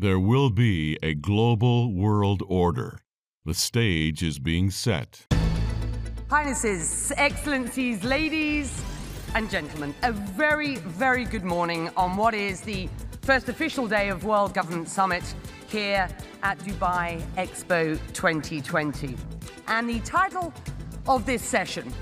[0.00, 3.00] There will be a global world order.
[3.44, 5.26] The stage is being set.
[6.30, 8.80] Highnesses, Excellencies, ladies
[9.34, 12.88] and gentlemen, a very, very good morning on what is the
[13.22, 15.24] first official day of World Government Summit
[15.66, 16.08] here
[16.44, 19.16] at Dubai Expo 2020.
[19.66, 20.54] And the title
[21.08, 21.92] of this session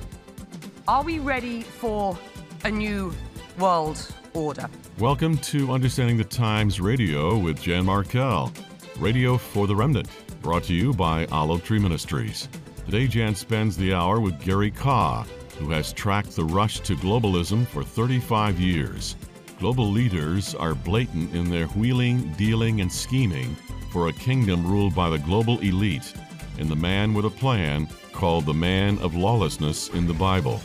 [0.86, 2.18] Are we ready for
[2.64, 3.14] a new
[3.58, 4.06] world
[4.36, 4.68] order?
[4.98, 8.52] Welcome to Understanding the Times Radio with Jan Markell,
[8.98, 10.08] Radio for the Remnant,
[10.42, 12.48] brought to you by Olive Tree Ministries.
[12.84, 15.22] Today, Jan spends the hour with Gary Kah,
[15.58, 19.16] who has tracked the rush to globalism for 35 years.
[19.58, 23.56] Global leaders are blatant in their wheeling, dealing, and scheming
[23.90, 26.12] for a kingdom ruled by the global elite
[26.58, 30.60] and the man with a plan called the man of lawlessness in the Bible.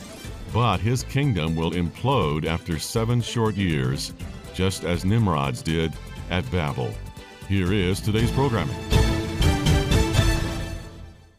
[0.52, 4.12] But his kingdom will implode after seven short years,
[4.52, 5.94] just as Nimrod's did
[6.28, 6.92] at Babel.
[7.48, 8.76] Here is today's programming.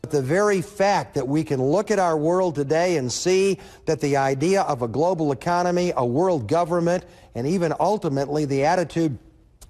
[0.09, 4.17] The very fact that we can look at our world today and see that the
[4.17, 7.05] idea of a global economy, a world government,
[7.36, 9.17] and even ultimately the attitude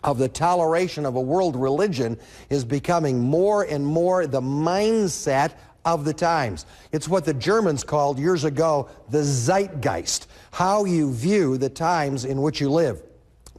[0.04, 2.18] of the toleration of a world religion
[2.50, 5.54] is becoming more and more the mindset
[5.86, 6.66] of the times.
[6.92, 12.42] It's what the Germans called years ago the zeitgeist, how you view the times in
[12.42, 13.02] which you live.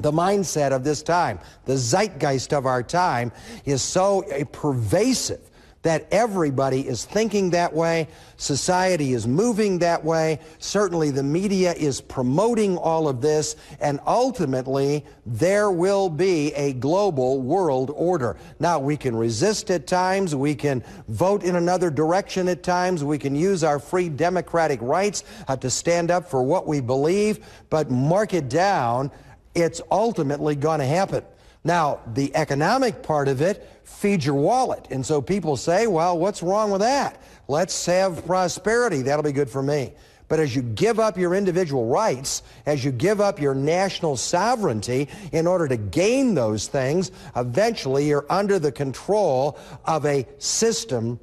[0.00, 3.30] The mindset of this time, the zeitgeist of our time,
[3.64, 5.50] is so pervasive
[5.84, 12.00] that everybody is thinking that way, society is moving that way, certainly the media is
[12.00, 18.36] promoting all of this, and ultimately there will be a global world order.
[18.58, 23.18] Now, we can resist at times, we can vote in another direction at times, we
[23.18, 27.90] can use our free democratic rights uh, to stand up for what we believe, but
[27.90, 29.10] mark it down,
[29.54, 31.22] it's ultimately going to happen.
[31.64, 34.86] Now, the economic part of it feeds your wallet.
[34.90, 37.20] And so people say, well, what's wrong with that?
[37.48, 39.02] Let's have prosperity.
[39.02, 39.92] That'll be good for me.
[40.28, 45.08] But as you give up your individual rights, as you give up your national sovereignty
[45.32, 51.20] in order to gain those things, eventually you're under the control of a system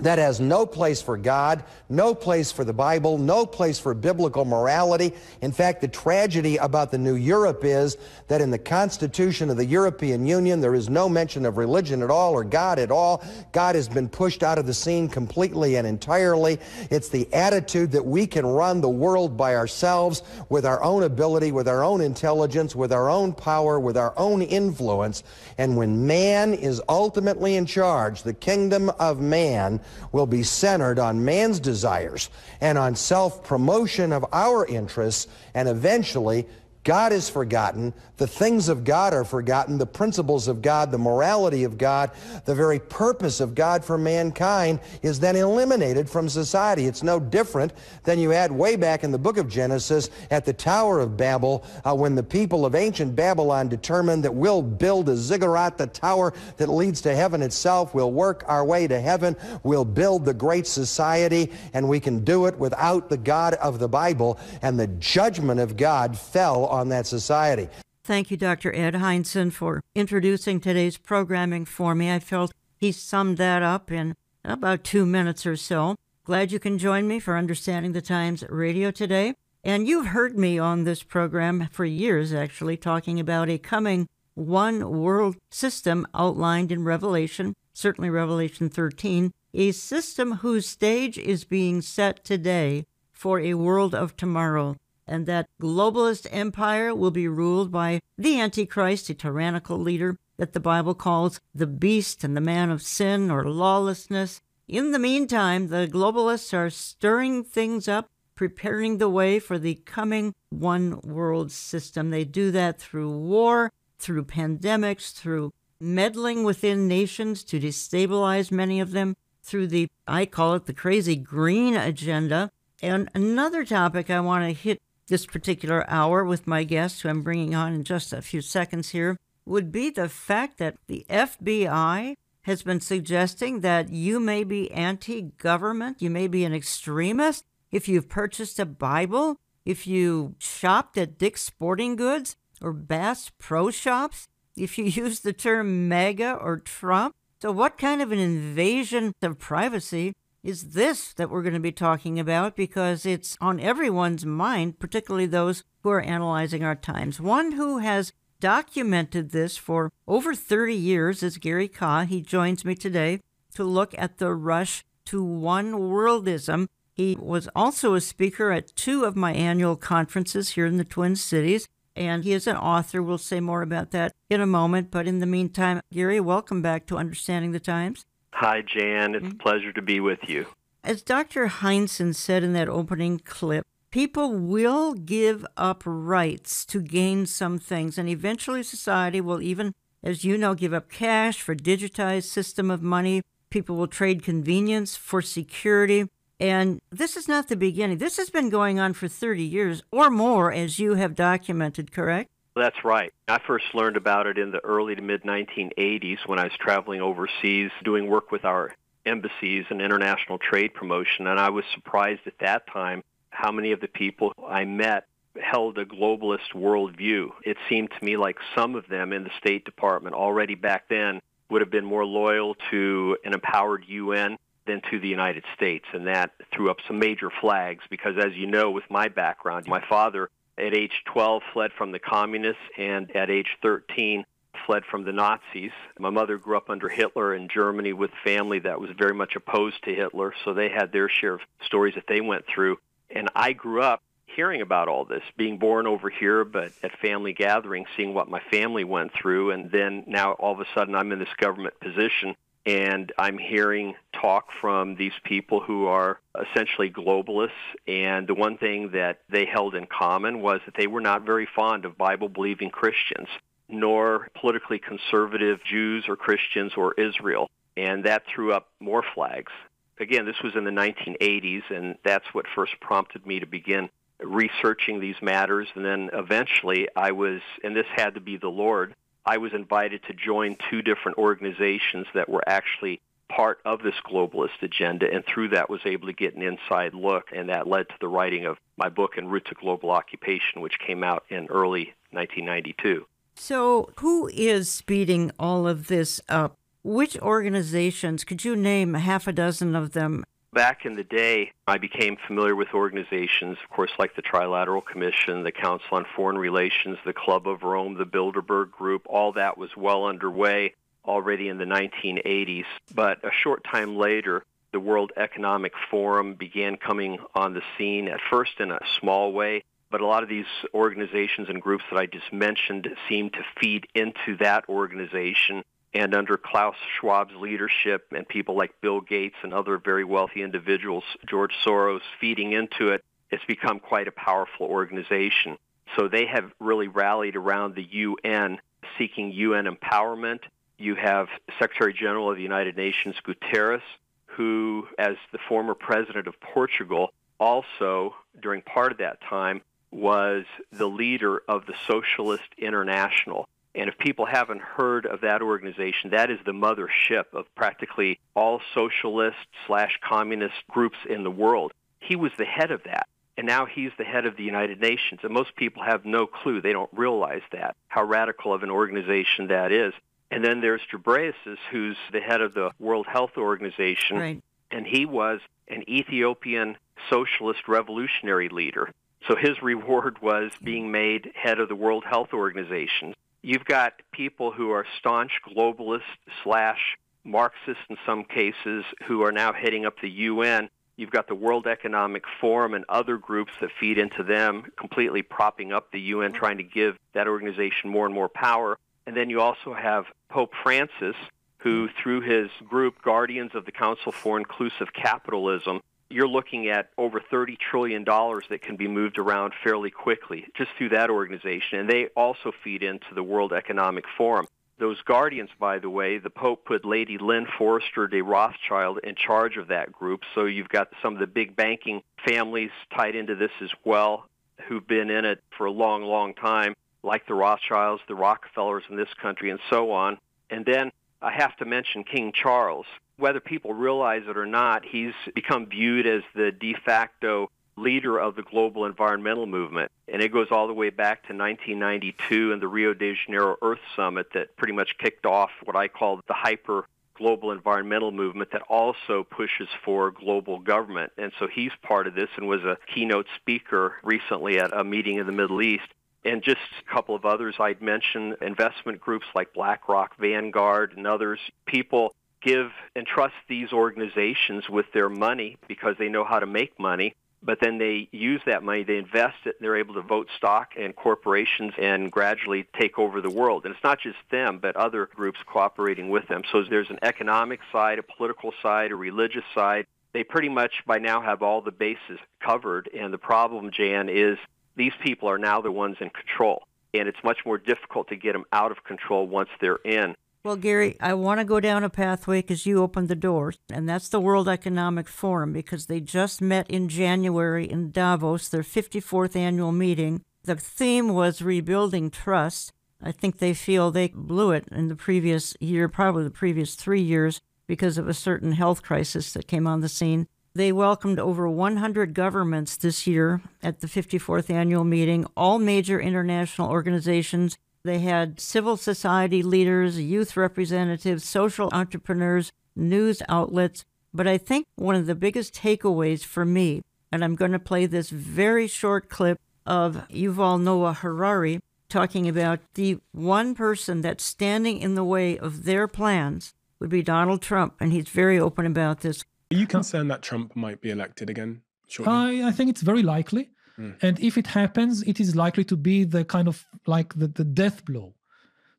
[0.00, 4.44] that has no place for God, no place for the Bible, no place for biblical
[4.44, 5.12] morality.
[5.40, 7.96] In fact, the tragedy about the new Europe is
[8.28, 12.10] that in the Constitution of the European Union, there is no mention of religion at
[12.10, 13.24] all or God at all.
[13.52, 16.58] God has been pushed out of the scene completely and entirely.
[16.90, 21.52] It's the attitude that we can run the world by ourselves with our own ability,
[21.52, 25.22] with our own intelligence, with our own power, with our own influence.
[25.58, 29.80] And when man is ultimately in charge, the kingdom of man
[30.12, 32.30] will be centered on man's desires
[32.60, 36.46] and on self-promotion of our interests and eventually
[36.82, 37.92] God is forgotten.
[38.16, 39.76] The things of God are forgotten.
[39.76, 42.10] The principles of God, the morality of God,
[42.46, 46.86] the very purpose of God for mankind is then eliminated from society.
[46.86, 47.74] It's no different
[48.04, 51.64] than you had way back in the book of Genesis at the Tower of Babel
[51.84, 56.32] uh, when the people of ancient Babylon determined that we'll build a ziggurat, the tower
[56.56, 57.94] that leads to heaven itself.
[57.94, 59.36] We'll work our way to heaven.
[59.62, 63.88] We'll build the great society, and we can do it without the God of the
[63.88, 64.38] Bible.
[64.62, 67.68] And the judgment of God fell on that society.
[68.04, 68.74] Thank you, Dr.
[68.74, 72.10] Ed Hindson, for introducing today's programming for me.
[72.10, 75.96] I felt he summed that up in about two minutes or so.
[76.24, 79.34] Glad you can join me for Understanding the Times radio today.
[79.62, 84.90] And you've heard me on this program for years, actually, talking about a coming one
[84.90, 92.24] world system outlined in Revelation, certainly Revelation 13, a system whose stage is being set
[92.24, 94.76] today for a world of tomorrow
[95.10, 100.60] and that globalist empire will be ruled by the Antichrist, a tyrannical leader that the
[100.60, 104.40] Bible calls the beast and the man of sin or lawlessness.
[104.68, 110.34] In the meantime, the globalists are stirring things up, preparing the way for the coming
[110.48, 112.10] one world system.
[112.10, 118.92] They do that through war, through pandemics, through meddling within nations to destabilize many of
[118.92, 122.52] them, through the, I call it the crazy green agenda.
[122.80, 124.80] And another topic I want to hit
[125.10, 128.90] this particular hour with my guest, who I'm bringing on in just a few seconds
[128.90, 134.70] here, would be the fact that the FBI has been suggesting that you may be
[134.70, 140.96] anti government, you may be an extremist if you've purchased a Bible, if you shopped
[140.96, 146.58] at Dick's Sporting Goods or Bass Pro Shops, if you use the term MAGA or
[146.58, 147.14] Trump.
[147.40, 151.72] So, what kind of an invasion of privacy is this that we're going to be
[151.72, 157.20] talking about because it's on everyone's mind, particularly those who are analyzing our times.
[157.20, 162.04] One who has documented this for over 30 years as Gary Kah.
[162.04, 163.20] He joins me today
[163.54, 166.68] to look at the rush to one worldism.
[166.92, 171.16] He was also a speaker at two of my annual conferences here in the Twin
[171.16, 173.02] Cities, and he is an author.
[173.02, 174.90] We'll say more about that in a moment.
[174.90, 178.06] But in the meantime, Gary, welcome back to Understanding the Times.
[178.32, 179.14] Hi, Jan.
[179.14, 179.38] It's a mm.
[179.38, 180.46] pleasure to be with you.
[180.82, 181.46] As Dr.
[181.48, 187.98] Hindson said in that opening clip, people will give up rights to gain some things,
[187.98, 192.82] and eventually society will even, as you know, give up cash for digitized system of
[192.82, 193.22] money.
[193.50, 196.08] People will trade convenience for security.
[196.38, 197.98] And this is not the beginning.
[197.98, 202.30] This has been going on for 30 years or more, as you have documented, correct?
[202.56, 203.12] That's right.
[203.28, 207.00] I first learned about it in the early to mid 1980s when I was traveling
[207.00, 208.74] overseas doing work with our
[209.06, 211.26] embassies and international trade promotion.
[211.26, 215.06] And I was surprised at that time how many of the people I met
[215.40, 217.30] held a globalist worldview.
[217.44, 221.20] It seemed to me like some of them in the State Department already back then
[221.48, 224.36] would have been more loyal to an empowered UN
[224.66, 225.84] than to the United States.
[225.92, 229.82] And that threw up some major flags because, as you know, with my background, my
[229.88, 230.28] father
[230.60, 234.24] at age 12 fled from the communists and at age 13
[234.66, 235.72] fled from the Nazis.
[235.98, 239.82] My mother grew up under Hitler in Germany with family that was very much opposed
[239.84, 242.78] to Hitler, so they had their share of stories that they went through.
[243.10, 247.32] And I grew up hearing about all this, being born over here, but at family
[247.32, 249.50] gatherings, seeing what my family went through.
[249.50, 252.36] And then now all of a sudden I'm in this government position
[252.66, 257.50] and I'm hearing talk from these people who are essentially globalists.
[257.86, 261.48] And the one thing that they held in common was that they were not very
[261.54, 263.28] fond of Bible believing Christians,
[263.68, 267.50] nor politically conservative Jews or Christians or Israel.
[267.76, 269.52] And that threw up more flags
[270.00, 273.90] again, this was in the 1980s, and that's what first prompted me to begin
[274.22, 275.68] researching these matters.
[275.74, 280.02] And then eventually I was, and this had to be the Lord, I was invited
[280.04, 285.48] to join two different organizations that were actually part of this globalist agenda, and through
[285.48, 288.58] that was able to get an inside look, and that led to the writing of
[288.76, 293.06] my book, En Route to Global Occupation, which came out in early 1992.
[293.36, 296.56] So, who is speeding all of this up?
[296.82, 300.24] Which organizations, could you name half a dozen of them?
[300.52, 305.44] Back in the day, I became familiar with organizations, of course, like the Trilateral Commission,
[305.44, 309.06] the Council on Foreign Relations, the Club of Rome, the Bilderberg Group.
[309.06, 310.74] All that was well underway
[311.04, 312.64] already in the 1980s.
[312.92, 318.20] But a short time later, the World Economic Forum began coming on the scene, at
[318.28, 322.06] first in a small way, but a lot of these organizations and groups that I
[322.06, 328.56] just mentioned seem to feed into that organization and under Klaus Schwab's leadership and people
[328.56, 333.80] like Bill Gates and other very wealthy individuals, George Soros feeding into it, it's become
[333.80, 335.56] quite a powerful organization.
[335.96, 338.58] So they have really rallied around the UN
[338.98, 340.40] seeking UN empowerment.
[340.78, 341.28] You have
[341.58, 343.82] Secretary General of the United Nations Guterres,
[344.26, 350.86] who, as the former president of Portugal, also during part of that time was the
[350.86, 353.48] leader of the Socialist International.
[353.74, 358.60] And if people haven't heard of that organization, that is the mothership of practically all
[358.74, 359.36] socialist
[359.66, 361.72] slash communist groups in the world.
[362.00, 363.06] He was the head of that.
[363.36, 365.20] And now he's the head of the United Nations.
[365.22, 366.60] And most people have no clue.
[366.60, 369.94] They don't realize that, how radical of an organization that is.
[370.30, 374.18] And then there's Ghebreyesus, who's the head of the World Health Organization.
[374.18, 374.42] Right.
[374.70, 376.76] And he was an Ethiopian
[377.08, 378.92] socialist revolutionary leader.
[379.28, 383.14] So his reward was being made head of the World Health Organization.
[383.42, 386.02] You've got people who are staunch globalists
[386.44, 390.68] slash Marxists in some cases who are now heading up the UN.
[390.96, 395.72] You've got the World Economic Forum and other groups that feed into them, completely propping
[395.72, 398.78] up the UN, trying to give that organization more and more power.
[399.06, 401.16] And then you also have Pope Francis,
[401.58, 405.80] who, through his group, Guardians of the Council for Inclusive Capitalism,
[406.10, 410.90] you're looking at over $30 trillion that can be moved around fairly quickly just through
[410.90, 411.78] that organization.
[411.78, 414.46] And they also feed into the World Economic Forum.
[414.78, 419.56] Those guardians, by the way, the Pope put Lady Lynn Forester de Rothschild in charge
[419.56, 420.22] of that group.
[420.34, 424.26] So you've got some of the big banking families tied into this as well
[424.66, 428.96] who've been in it for a long, long time, like the Rothschilds, the Rockefellers in
[428.96, 430.18] this country, and so on.
[430.48, 430.90] And then
[431.22, 432.86] I have to mention King Charles
[433.20, 438.34] whether people realize it or not, he's become viewed as the de facto leader of
[438.34, 439.90] the global environmental movement.
[440.08, 443.78] And it goes all the way back to 1992 and the Rio de Janeiro Earth
[443.94, 448.62] Summit that pretty much kicked off what I call the hyper global environmental movement that
[448.62, 451.12] also pushes for global government.
[451.18, 455.18] And so he's part of this and was a keynote speaker recently at a meeting
[455.18, 455.84] in the Middle East.
[456.24, 461.40] And just a couple of others I'd mention, investment groups like BlackRock, Vanguard, and others.
[461.66, 466.78] People give and trust these organizations with their money because they know how to make
[466.78, 470.28] money but then they use that money, they invest it, and they're able to vote
[470.36, 473.64] stock and corporations and gradually take over the world.
[473.64, 476.42] And it's not just them, but other groups cooperating with them.
[476.52, 479.86] So there's an economic side, a political side, a religious side.
[480.12, 482.90] They pretty much by now have all the bases covered.
[482.92, 484.38] And the problem, Jan, is
[484.76, 486.62] these people are now the ones in control.
[486.92, 490.16] And it's much more difficult to get them out of control once they're in.
[490.42, 493.86] Well, Gary, I want to go down a pathway because you opened the door, and
[493.86, 499.36] that's the World Economic Forum because they just met in January in Davos, their 54th
[499.36, 500.24] annual meeting.
[500.44, 502.72] The theme was rebuilding trust.
[503.02, 507.02] I think they feel they blew it in the previous year, probably the previous three
[507.02, 510.26] years, because of a certain health crisis that came on the scene.
[510.54, 516.70] They welcomed over 100 governments this year at the 54th annual meeting, all major international
[516.70, 523.84] organizations they had civil society leaders, youth representatives, social entrepreneurs, news outlets.
[524.12, 527.86] But I think one of the biggest takeaways for me, and I'm going to play
[527.86, 534.78] this very short clip of Yuval Noah Harari talking about the one person that's standing
[534.78, 537.74] in the way of their plans would be Donald Trump.
[537.80, 539.24] And he's very open about this.
[539.52, 541.62] Are you concerned that Trump might be elected again?
[542.06, 543.50] I, I think it's very likely.
[543.78, 543.96] Mm.
[544.02, 547.44] And if it happens, it is likely to be the kind of like the, the
[547.44, 548.14] death blow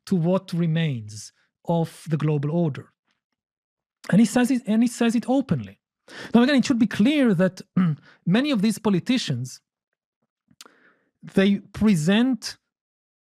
[0.06, 1.32] to what remains
[1.66, 2.92] of the global order.
[4.10, 5.78] And he says it and he says it openly.
[6.34, 7.60] Now again, it should be clear that
[8.26, 9.60] many of these politicians
[11.22, 12.56] they present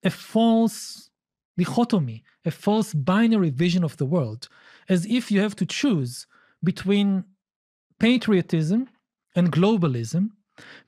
[0.02, 1.10] a false
[1.56, 4.48] dichotomy, a false binary vision of the world,
[4.88, 6.26] as if you have to choose
[6.62, 7.24] between
[7.98, 8.88] patriotism
[9.34, 10.30] and globalism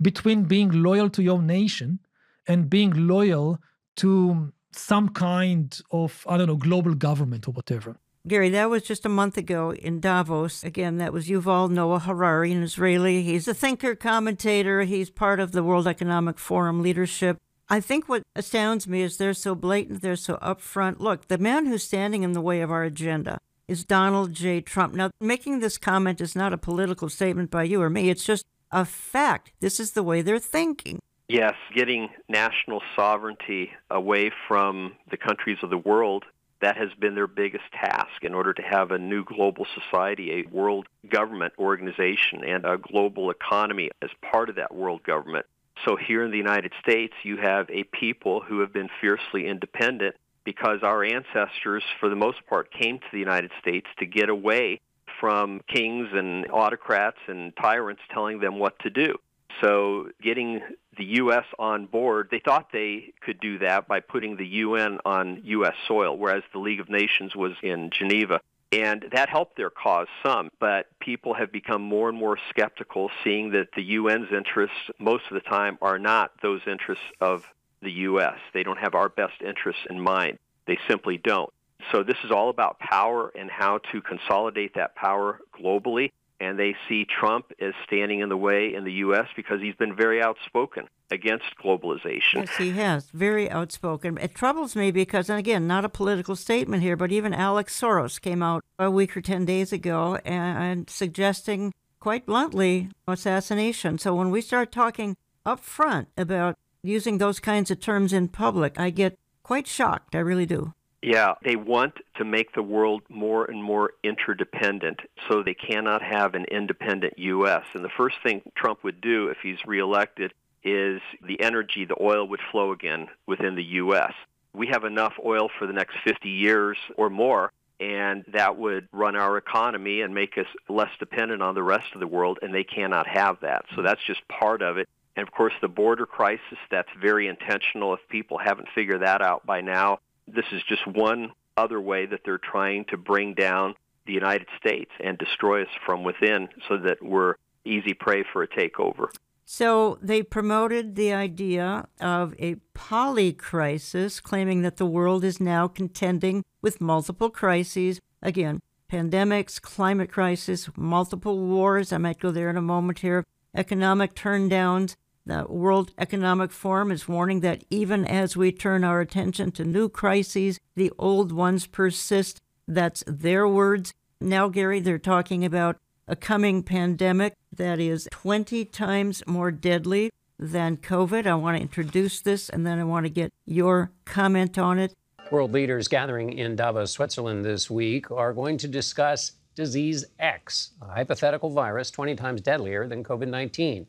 [0.00, 2.00] between being loyal to your nation
[2.46, 3.58] and being loyal
[3.96, 7.96] to some kind of, I don't know, global government or whatever.
[8.26, 10.62] Gary, that was just a month ago in Davos.
[10.62, 13.22] Again, that was Yuval Noah Harari, an Israeli.
[13.22, 14.82] He's a thinker, commentator.
[14.82, 17.38] He's part of the World Economic Forum leadership.
[17.70, 21.00] I think what astounds me is they're so blatant, they're so upfront.
[21.00, 24.60] Look, the man who's standing in the way of our agenda is Donald J.
[24.62, 24.94] Trump.
[24.94, 28.10] Now, making this comment is not a political statement by you or me.
[28.10, 29.52] It's just a fact.
[29.60, 30.98] This is the way they're thinking.
[31.28, 36.24] Yes, getting national sovereignty away from the countries of the world,
[36.60, 40.48] that has been their biggest task in order to have a new global society, a
[40.50, 45.46] world government organization, and a global economy as part of that world government.
[45.86, 50.16] So here in the United States, you have a people who have been fiercely independent
[50.48, 54.80] because our ancestors, for the most part, came to the United States to get away
[55.20, 59.16] from kings and autocrats and tyrants telling them what to do.
[59.60, 60.62] So getting
[60.96, 61.44] the U.S.
[61.58, 65.74] on board, they thought they could do that by putting the UN on U.S.
[65.86, 68.40] soil, whereas the League of Nations was in Geneva.
[68.72, 73.50] And that helped their cause some, but people have become more and more skeptical, seeing
[73.50, 77.44] that the UN's interests most of the time are not those interests of
[77.82, 78.36] the U.S.
[78.54, 80.38] They don't have our best interests in mind.
[80.66, 81.52] They simply don't.
[81.92, 86.12] So this is all about power and how to consolidate that power globally.
[86.40, 89.26] And they see Trump as standing in the way in the U.S.
[89.34, 92.34] because he's been very outspoken against globalization.
[92.34, 93.10] Yes, he has.
[93.10, 94.18] Very outspoken.
[94.18, 98.20] It troubles me because, and again, not a political statement here, but even Alex Soros
[98.20, 103.98] came out a week or 10 days ago and, and suggesting, quite bluntly, assassination.
[103.98, 108.78] So when we start talking up front about using those kinds of terms in public,
[108.78, 110.14] I get quite shocked.
[110.14, 110.74] I really do.
[111.02, 116.34] Yeah, they want to make the world more and more interdependent, so they cannot have
[116.34, 117.62] an independent U.S.
[117.72, 120.32] And the first thing Trump would do if he's reelected
[120.64, 124.12] is the energy, the oil would flow again within the U.S.
[124.52, 129.14] We have enough oil for the next 50 years or more, and that would run
[129.14, 132.64] our economy and make us less dependent on the rest of the world, and they
[132.64, 133.64] cannot have that.
[133.76, 134.88] So that's just part of it.
[135.18, 137.92] And of course, the border crisis, that's very intentional.
[137.92, 139.98] If people haven't figured that out by now,
[140.28, 143.74] this is just one other way that they're trying to bring down
[144.06, 147.34] the United States and destroy us from within so that we're
[147.64, 149.08] easy prey for a takeover.
[149.44, 156.44] So they promoted the idea of a polycrisis, claiming that the world is now contending
[156.62, 158.00] with multiple crises.
[158.22, 161.92] Again, pandemics, climate crisis, multiple wars.
[161.92, 163.24] I might go there in a moment here.
[163.52, 164.94] Economic turndowns,
[165.28, 169.90] the World Economic Forum is warning that even as we turn our attention to new
[169.90, 172.40] crises, the old ones persist.
[172.66, 173.92] That's their words.
[174.20, 180.78] Now, Gary, they're talking about a coming pandemic that is 20 times more deadly than
[180.78, 181.26] COVID.
[181.26, 184.94] I want to introduce this and then I want to get your comment on it.
[185.30, 190.86] World leaders gathering in Davos, Switzerland this week are going to discuss Disease X, a
[190.86, 193.86] hypothetical virus 20 times deadlier than COVID 19.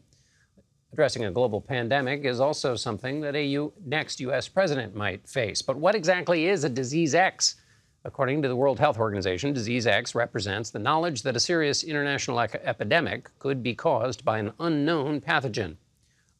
[0.92, 4.48] Addressing a global pandemic is also something that a U- next U.S.
[4.48, 5.62] president might face.
[5.62, 7.56] But what exactly is a Disease X?
[8.06, 12.40] According to the World Health Organization, Disease X represents the knowledge that a serious international
[12.40, 15.76] epidemic could be caused by an unknown pathogen.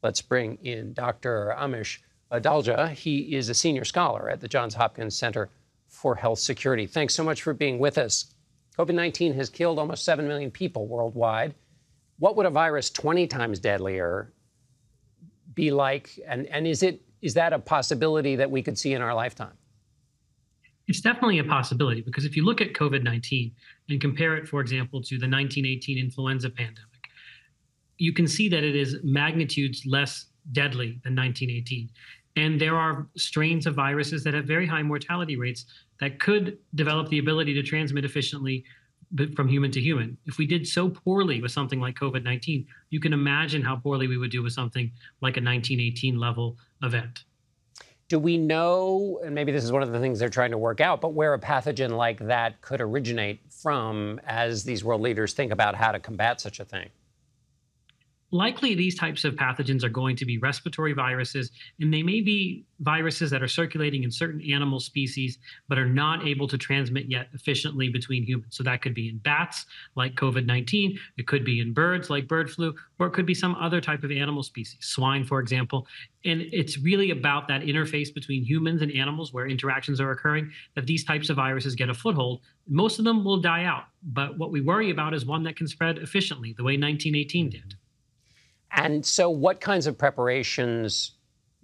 [0.02, 1.54] Let's bring in Dr.
[1.56, 2.00] Amish
[2.32, 2.90] Adalja.
[2.92, 5.50] He is a senior scholar at the Johns Hopkins Center
[5.88, 6.88] for Health Security.
[6.88, 8.34] Thanks so much for being with us.
[8.80, 11.54] COVID 19 has killed almost 7 million people worldwide.
[12.18, 14.34] What would a virus 20 times deadlier
[15.60, 16.20] be like?
[16.28, 19.58] And, and is, it, is that a possibility that we could see in our lifetime?
[20.88, 23.52] It's definitely a possibility because if you look at COVID 19
[23.90, 27.10] and compare it, for example, to the 1918 influenza pandemic,
[27.98, 31.90] you can see that it is magnitudes less deadly than 1918.
[32.38, 35.66] And there are strains of viruses that have very high mortality rates
[36.00, 38.64] that could develop the ability to transmit efficiently
[39.36, 40.18] from human to human.
[40.26, 44.08] If we did so poorly with something like COVID 19, you can imagine how poorly
[44.08, 47.24] we would do with something like a 1918 level event.
[48.08, 50.82] Do we know, and maybe this is one of the things they're trying to work
[50.82, 55.52] out, but where a pathogen like that could originate from as these world leaders think
[55.52, 56.90] about how to combat such a thing?
[58.32, 62.66] Likely these types of pathogens are going to be respiratory viruses, and they may be
[62.80, 67.28] viruses that are circulating in certain animal species but are not able to transmit yet
[67.34, 68.56] efficiently between humans.
[68.56, 72.28] So that could be in bats, like COVID 19, it could be in birds, like
[72.28, 75.88] bird flu, or it could be some other type of animal species, swine, for example.
[76.26, 80.86] And it's really about that interface between humans and animals where interactions are occurring that
[80.86, 82.42] these types of viruses get a foothold.
[82.68, 85.68] Most of them will die out, but what we worry about is one that can
[85.68, 87.76] spread efficiently, the way 1918 did.
[88.72, 91.12] And so, what kinds of preparations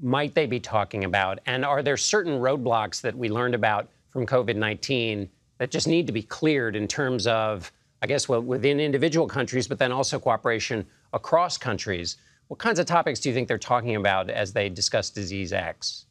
[0.01, 1.39] might they be talking about?
[1.45, 6.07] And are there certain roadblocks that we learned about from COVID 19 that just need
[6.07, 7.71] to be cleared in terms of,
[8.01, 12.17] I guess, well, within individual countries, but then also cooperation across countries?
[12.47, 16.05] What kinds of topics do you think they're talking about as they discuss Disease X?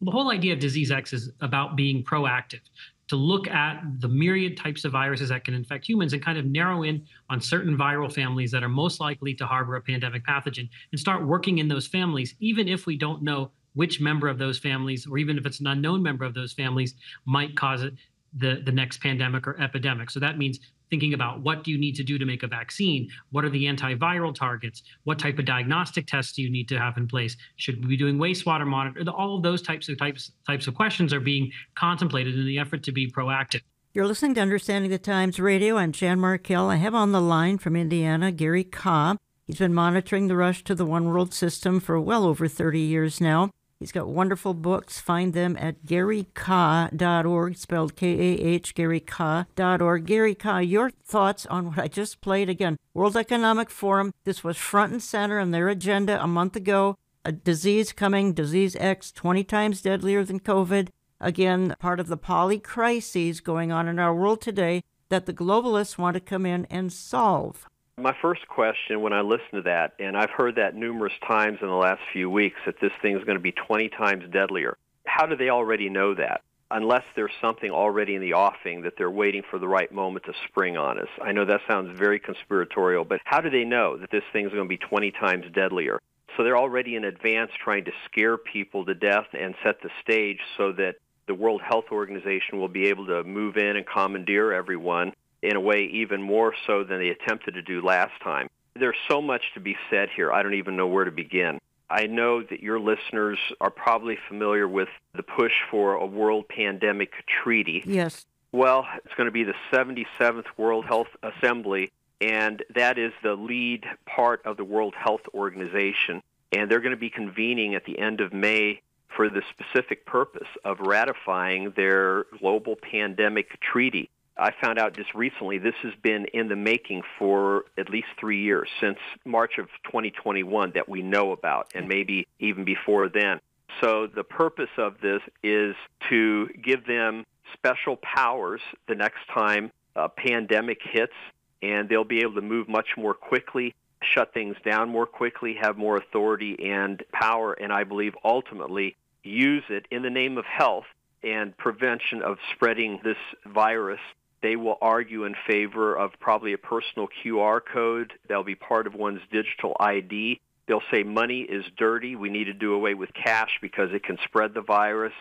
[0.00, 2.60] The whole idea of Disease X is about being proactive
[3.08, 6.44] to look at the myriad types of viruses that can infect humans and kind of
[6.44, 10.68] narrow in on certain viral families that are most likely to harbor a pandemic pathogen
[10.90, 14.58] and start working in those families, even if we don't know which member of those
[14.58, 16.94] families, or even if it's an unknown member of those families,
[17.26, 17.94] might cause it,
[18.38, 20.10] the, the next pandemic or epidemic.
[20.10, 23.08] So that means thinking about what do you need to do to make a vaccine?
[23.30, 24.82] What are the antiviral targets?
[25.04, 27.36] What type of diagnostic tests do you need to have in place?
[27.56, 29.08] Should we be doing wastewater monitor?
[29.10, 32.82] All of those types of types types of questions are being contemplated in the effort
[32.84, 33.62] to be proactive.
[33.94, 35.78] You're listening to Understanding the Times Radio.
[35.78, 36.68] I'm Jan Markell.
[36.68, 39.16] I have on the line from Indiana Gary Kah.
[39.46, 43.20] He's been monitoring the rush to the one world system for well over 30 years
[43.20, 43.50] now.
[43.78, 44.98] He's got wonderful books.
[44.98, 50.06] Find them at garykah.org, spelled K A H, garykah.org.
[50.06, 52.78] Gary Kah, your thoughts on what I just played again.
[52.94, 56.96] World Economic Forum, this was front and center on their agenda a month ago.
[57.26, 60.88] A disease coming, disease X, 20 times deadlier than COVID.
[61.20, 65.98] Again, part of the poly crises going on in our world today that the globalists
[65.98, 67.66] want to come in and solve.
[67.98, 71.66] My first question when I listen to that, and I've heard that numerous times in
[71.66, 74.76] the last few weeks, that this thing is going to be 20 times deadlier.
[75.06, 76.42] How do they already know that?
[76.70, 80.34] Unless there's something already in the offing that they're waiting for the right moment to
[80.46, 81.08] spring on us.
[81.22, 84.52] I know that sounds very conspiratorial, but how do they know that this thing is
[84.52, 85.98] going to be 20 times deadlier?
[86.36, 90.40] So they're already in advance trying to scare people to death and set the stage
[90.58, 90.96] so that
[91.28, 95.60] the World Health Organization will be able to move in and commandeer everyone in a
[95.60, 98.48] way even more so than they attempted to do last time.
[98.74, 100.32] There's so much to be said here.
[100.32, 101.60] I don't even know where to begin.
[101.88, 107.12] I know that your listeners are probably familiar with the push for a world pandemic
[107.42, 107.82] treaty.
[107.86, 108.26] Yes.
[108.52, 113.84] Well, it's going to be the 77th World Health Assembly, and that is the lead
[114.04, 116.22] part of the World Health Organization.
[116.52, 118.80] And they're going to be convening at the end of May
[119.14, 124.10] for the specific purpose of ratifying their global pandemic treaty.
[124.38, 128.42] I found out just recently this has been in the making for at least three
[128.42, 133.40] years, since March of 2021 that we know about, and maybe even before then.
[133.80, 135.74] So the purpose of this is
[136.10, 141.14] to give them special powers the next time a pandemic hits,
[141.62, 145.78] and they'll be able to move much more quickly, shut things down more quickly, have
[145.78, 150.84] more authority and power, and I believe ultimately use it in the name of health
[151.22, 154.00] and prevention of spreading this virus
[154.42, 158.94] they will argue in favor of probably a personal QR code that'll be part of
[158.94, 162.16] one's digital ID They'll say money is dirty.
[162.16, 165.12] We need to do away with cash because it can spread the virus.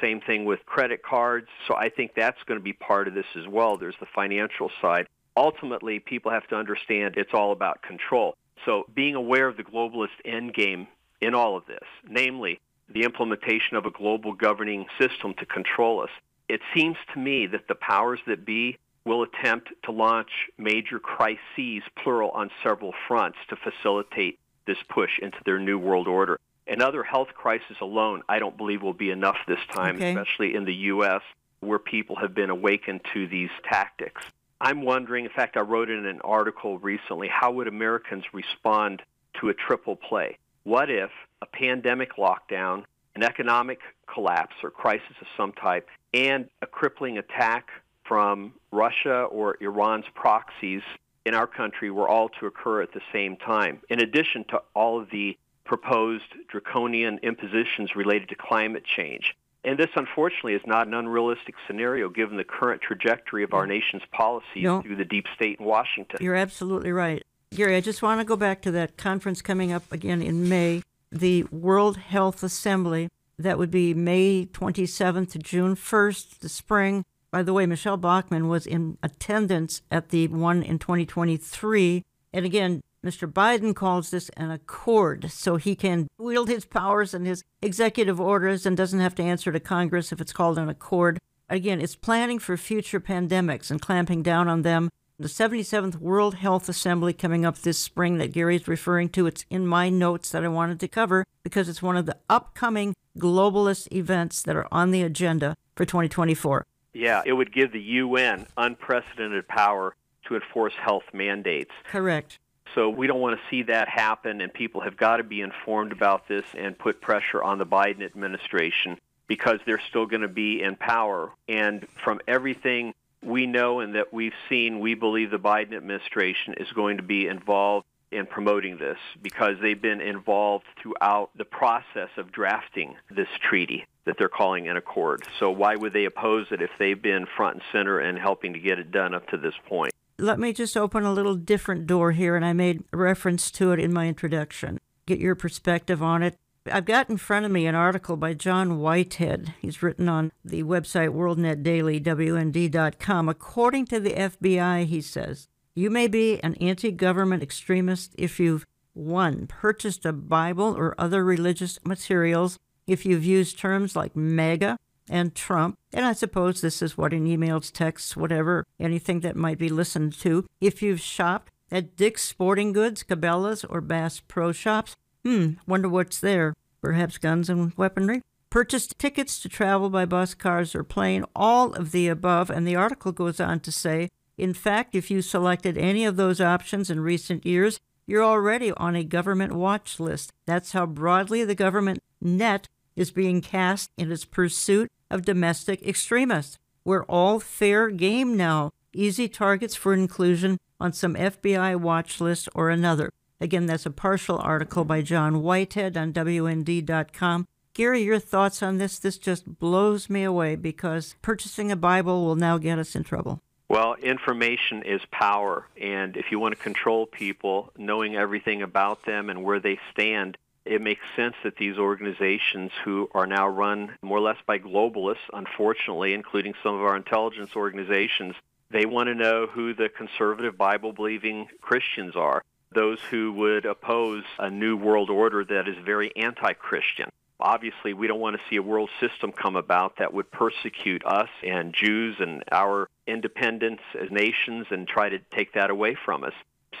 [0.00, 1.48] Same thing with credit cards.
[1.66, 3.76] So I think that's going to be part of this as well.
[3.76, 5.08] There's the financial side.
[5.36, 8.36] Ultimately, people have to understand it's all about control.
[8.64, 10.86] So being aware of the globalist end game
[11.20, 16.10] in all of this, namely the implementation of a global governing system to control us,
[16.52, 21.82] it seems to me that the powers that be will attempt to launch major crises,
[21.96, 26.38] plural, on several fronts to facilitate this push into their new world order.
[26.66, 30.10] Another health crisis alone, I don't believe will be enough this time, okay.
[30.10, 31.22] especially in the U.S.,
[31.60, 34.22] where people have been awakened to these tactics.
[34.60, 39.00] I'm wondering, in fact, I wrote in an article recently, how would Americans respond
[39.40, 40.36] to a triple play?
[40.64, 41.10] What if
[41.40, 42.84] a pandemic lockdown,
[43.16, 47.68] an economic collapse or crisis of some type, and a crippling attack
[48.04, 50.82] from Russia or Iran's proxies
[51.24, 55.00] in our country were all to occur at the same time, in addition to all
[55.00, 59.34] of the proposed draconian impositions related to climate change.
[59.64, 64.02] And this, unfortunately, is not an unrealistic scenario given the current trajectory of our nation's
[64.10, 64.82] policies no.
[64.82, 66.18] through the deep state in Washington.
[66.20, 67.22] You're absolutely right.
[67.54, 70.82] Gary, I just want to go back to that conference coming up again in May,
[71.12, 73.08] the World Health Assembly.
[73.42, 77.04] That would be May 27th to June 1st, the spring.
[77.32, 82.04] By the way, Michele Bachmann was in attendance at the one in 2023.
[82.32, 83.30] And again, Mr.
[83.30, 88.64] Biden calls this an accord, so he can wield his powers and his executive orders
[88.64, 91.18] and doesn't have to answer to Congress if it's called an accord.
[91.50, 94.88] Again, it's planning for future pandemics and clamping down on them.
[95.18, 99.66] The 77th World Health Assembly coming up this spring that Gary's referring to, it's in
[99.66, 104.42] my notes that I wanted to cover because it's one of the upcoming globalist events
[104.42, 106.66] that are on the agenda for 2024.
[106.94, 109.94] Yeah, it would give the UN unprecedented power
[110.28, 111.70] to enforce health mandates.
[111.84, 112.38] Correct.
[112.74, 115.92] So we don't want to see that happen, and people have got to be informed
[115.92, 120.62] about this and put pressure on the Biden administration because they're still going to be
[120.62, 121.30] in power.
[121.48, 126.70] And from everything we know and that we've seen, we believe the Biden administration is
[126.72, 132.32] going to be involved in promoting this because they've been involved throughout the process of
[132.32, 135.24] drafting this treaty that they're calling an accord.
[135.38, 138.58] So why would they oppose it if they've been front and center in helping to
[138.58, 139.92] get it done up to this point?
[140.18, 143.80] Let me just open a little different door here, and I made reference to it
[143.80, 144.78] in my introduction.
[145.06, 146.36] Get your perspective on it.
[146.70, 149.54] I've got in front of me an article by John Whitehead.
[149.60, 153.28] He's written on the website WorldNetDaily, WND.com.
[153.28, 158.66] According to the FBI, he says, you may be an anti government extremist if you've
[158.94, 159.46] 1.
[159.46, 165.78] Purchased a Bible or other religious materials, if you've used terms like MAGA and Trump,
[165.92, 170.12] and I suppose this is what in emails, texts, whatever, anything that might be listened
[170.20, 170.46] to.
[170.60, 176.20] If you've shopped at Dick's Sporting Goods, Cabela's, or Bass Pro Shops, hmm, wonder what's
[176.20, 176.54] there.
[176.80, 178.22] Perhaps guns and weaponry?
[178.50, 182.76] Purchased tickets to travel by bus, cars, or plane, all of the above, and the
[182.76, 187.00] article goes on to say in fact, if you selected any of those options in
[187.00, 190.32] recent years, you're already on a government watch list.
[190.46, 196.58] That's how broadly the government net is being cast in its pursuit of domestic extremists.
[196.84, 202.70] We're all fair game now, easy targets for inclusion on some FBI watch list or
[202.70, 203.12] another.
[203.40, 207.46] Again, that's a partial article by John Whitehead on WND.com.
[207.74, 208.98] Gary, your thoughts on this?
[208.98, 213.40] This just blows me away because purchasing a Bible will now get us in trouble.
[213.72, 219.30] Well, information is power, and if you want to control people, knowing everything about them
[219.30, 224.18] and where they stand, it makes sense that these organizations who are now run more
[224.18, 228.34] or less by globalists, unfortunately, including some of our intelligence organizations,
[228.70, 232.42] they want to know who the conservative Bible-believing Christians are,
[232.74, 237.08] those who would oppose a new world order that is very anti-Christian.
[237.42, 241.28] Obviously, we don't want to see a world system come about that would persecute us
[241.42, 246.34] and Jews and our independence as nations and try to take that away from us.